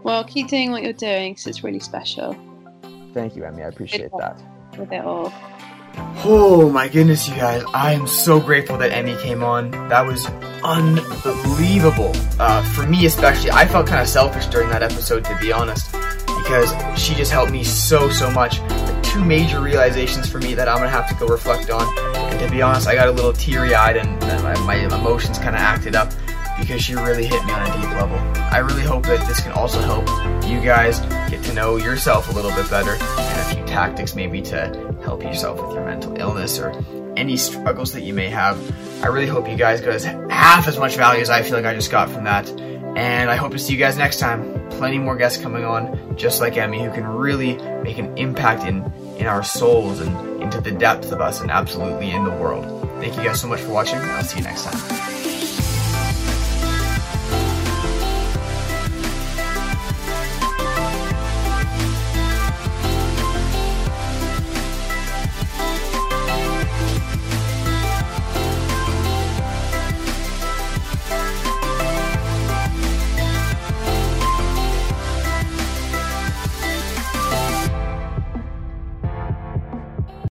Well, 0.03 0.23
keep 0.23 0.47
doing 0.47 0.71
what 0.71 0.83
you're 0.83 0.93
doing 0.93 1.33
because 1.33 1.47
it's 1.47 1.63
really 1.63 1.79
special. 1.79 2.35
Thank 3.13 3.35
you, 3.35 3.43
Emmy. 3.43 3.63
I 3.63 3.67
appreciate 3.67 4.12
that. 4.19 4.41
With 4.77 4.91
it 4.91 5.03
all. 5.03 5.33
Oh 6.23 6.69
my 6.69 6.88
goodness, 6.88 7.27
you 7.27 7.35
guys. 7.35 7.63
I 7.73 7.93
am 7.93 8.07
so 8.07 8.39
grateful 8.39 8.77
that 8.77 8.91
Emmy 8.91 9.15
came 9.17 9.43
on. 9.43 9.71
That 9.89 10.05
was 10.05 10.25
unbelievable. 10.63 12.12
Uh, 12.39 12.63
for 12.73 12.85
me, 12.85 13.05
especially. 13.05 13.51
I 13.51 13.65
felt 13.65 13.88
kind 13.88 14.01
of 14.01 14.07
selfish 14.07 14.45
during 14.47 14.69
that 14.69 14.83
episode, 14.83 15.25
to 15.25 15.38
be 15.39 15.51
honest, 15.51 15.91
because 15.91 16.73
she 16.99 17.15
just 17.15 17.31
helped 17.31 17.51
me 17.51 17.63
so, 17.63 18.09
so 18.09 18.29
much. 18.31 18.59
Two 19.09 19.25
major 19.25 19.59
realizations 19.59 20.29
for 20.29 20.37
me 20.39 20.53
that 20.53 20.67
I'm 20.69 20.81
to 20.81 20.89
have 20.89 21.09
to 21.09 21.15
go 21.15 21.27
reflect 21.27 21.69
on. 21.69 21.85
And 22.15 22.39
to 22.39 22.49
be 22.49 22.61
honest, 22.61 22.87
I 22.87 22.95
got 22.95 23.07
a 23.07 23.11
little 23.11 23.33
teary 23.33 23.73
eyed 23.73 23.97
and 23.97 24.19
my, 24.43 24.57
my 24.65 24.75
emotions 24.75 25.37
kind 25.37 25.55
of 25.55 25.61
acted 25.61 25.95
up 25.95 26.13
because 26.59 26.81
she 26.81 26.93
really 26.93 27.25
hit 27.25 27.43
me 27.45 27.51
on 27.51 27.67
a 27.67 27.81
deep 27.81 27.91
level. 27.91 28.17
I 28.51 28.59
really 28.59 28.83
hope 28.83 29.03
that 29.05 29.25
this 29.27 29.41
can 29.41 29.51
also 29.53 29.79
help 29.81 30.07
you 30.47 30.61
guys 30.61 30.99
get 31.29 31.43
to 31.45 31.53
know 31.53 31.77
yourself 31.77 32.29
a 32.29 32.33
little 32.33 32.51
bit 32.51 32.69
better 32.69 32.91
and 32.91 33.39
a 33.39 33.55
few 33.55 33.65
tactics 33.65 34.15
maybe 34.15 34.41
to 34.43 34.95
help 35.03 35.23
yourself 35.23 35.61
with 35.61 35.75
your 35.75 35.85
mental 35.85 36.15
illness 36.19 36.59
or 36.59 36.71
any 37.15 37.37
struggles 37.37 37.93
that 37.93 38.01
you 38.01 38.13
may 38.13 38.29
have. 38.29 38.57
I 39.03 39.07
really 39.07 39.27
hope 39.27 39.47
you 39.49 39.55
guys 39.55 39.81
got 39.81 39.93
as 39.93 40.03
half 40.03 40.67
as 40.67 40.77
much 40.77 40.95
value 40.95 41.21
as 41.21 41.29
I 41.29 41.41
feel 41.41 41.53
like 41.53 41.65
I 41.65 41.73
just 41.73 41.91
got 41.91 42.09
from 42.09 42.25
that. 42.25 42.47
And 42.99 43.29
I 43.29 43.38
hope 43.38 43.53
to 43.53 43.59
see 43.59 43.71
you 43.71 43.79
guys 43.79 43.97
next 43.97 44.19
time. 44.19 44.67
Plenty 44.71 44.97
more 44.97 45.15
guests 45.15 45.41
coming 45.41 45.63
on, 45.63 46.17
just 46.17 46.41
like 46.41 46.57
Emmy, 46.57 46.83
who 46.83 46.91
can 46.91 47.07
really 47.07 47.55
make 47.81 47.97
an 47.97 48.17
impact 48.17 48.63
in, 48.65 48.83
in 49.17 49.25
our 49.25 49.41
souls 49.41 50.01
and 50.01 50.43
into 50.43 50.59
the 50.59 50.71
depth 50.71 51.13
of 51.13 51.21
us 51.21 51.39
and 51.39 51.49
absolutely 51.49 52.12
in 52.12 52.25
the 52.25 52.31
world. 52.31 52.65
Thank 52.99 53.15
you 53.15 53.23
guys 53.23 53.39
so 53.39 53.47
much 53.47 53.62
for 53.62 53.71
watching. 53.71 53.99
I'll 53.99 54.23
see 54.23 54.39
you 54.39 54.43
next 54.43 54.65
time. 54.65 55.18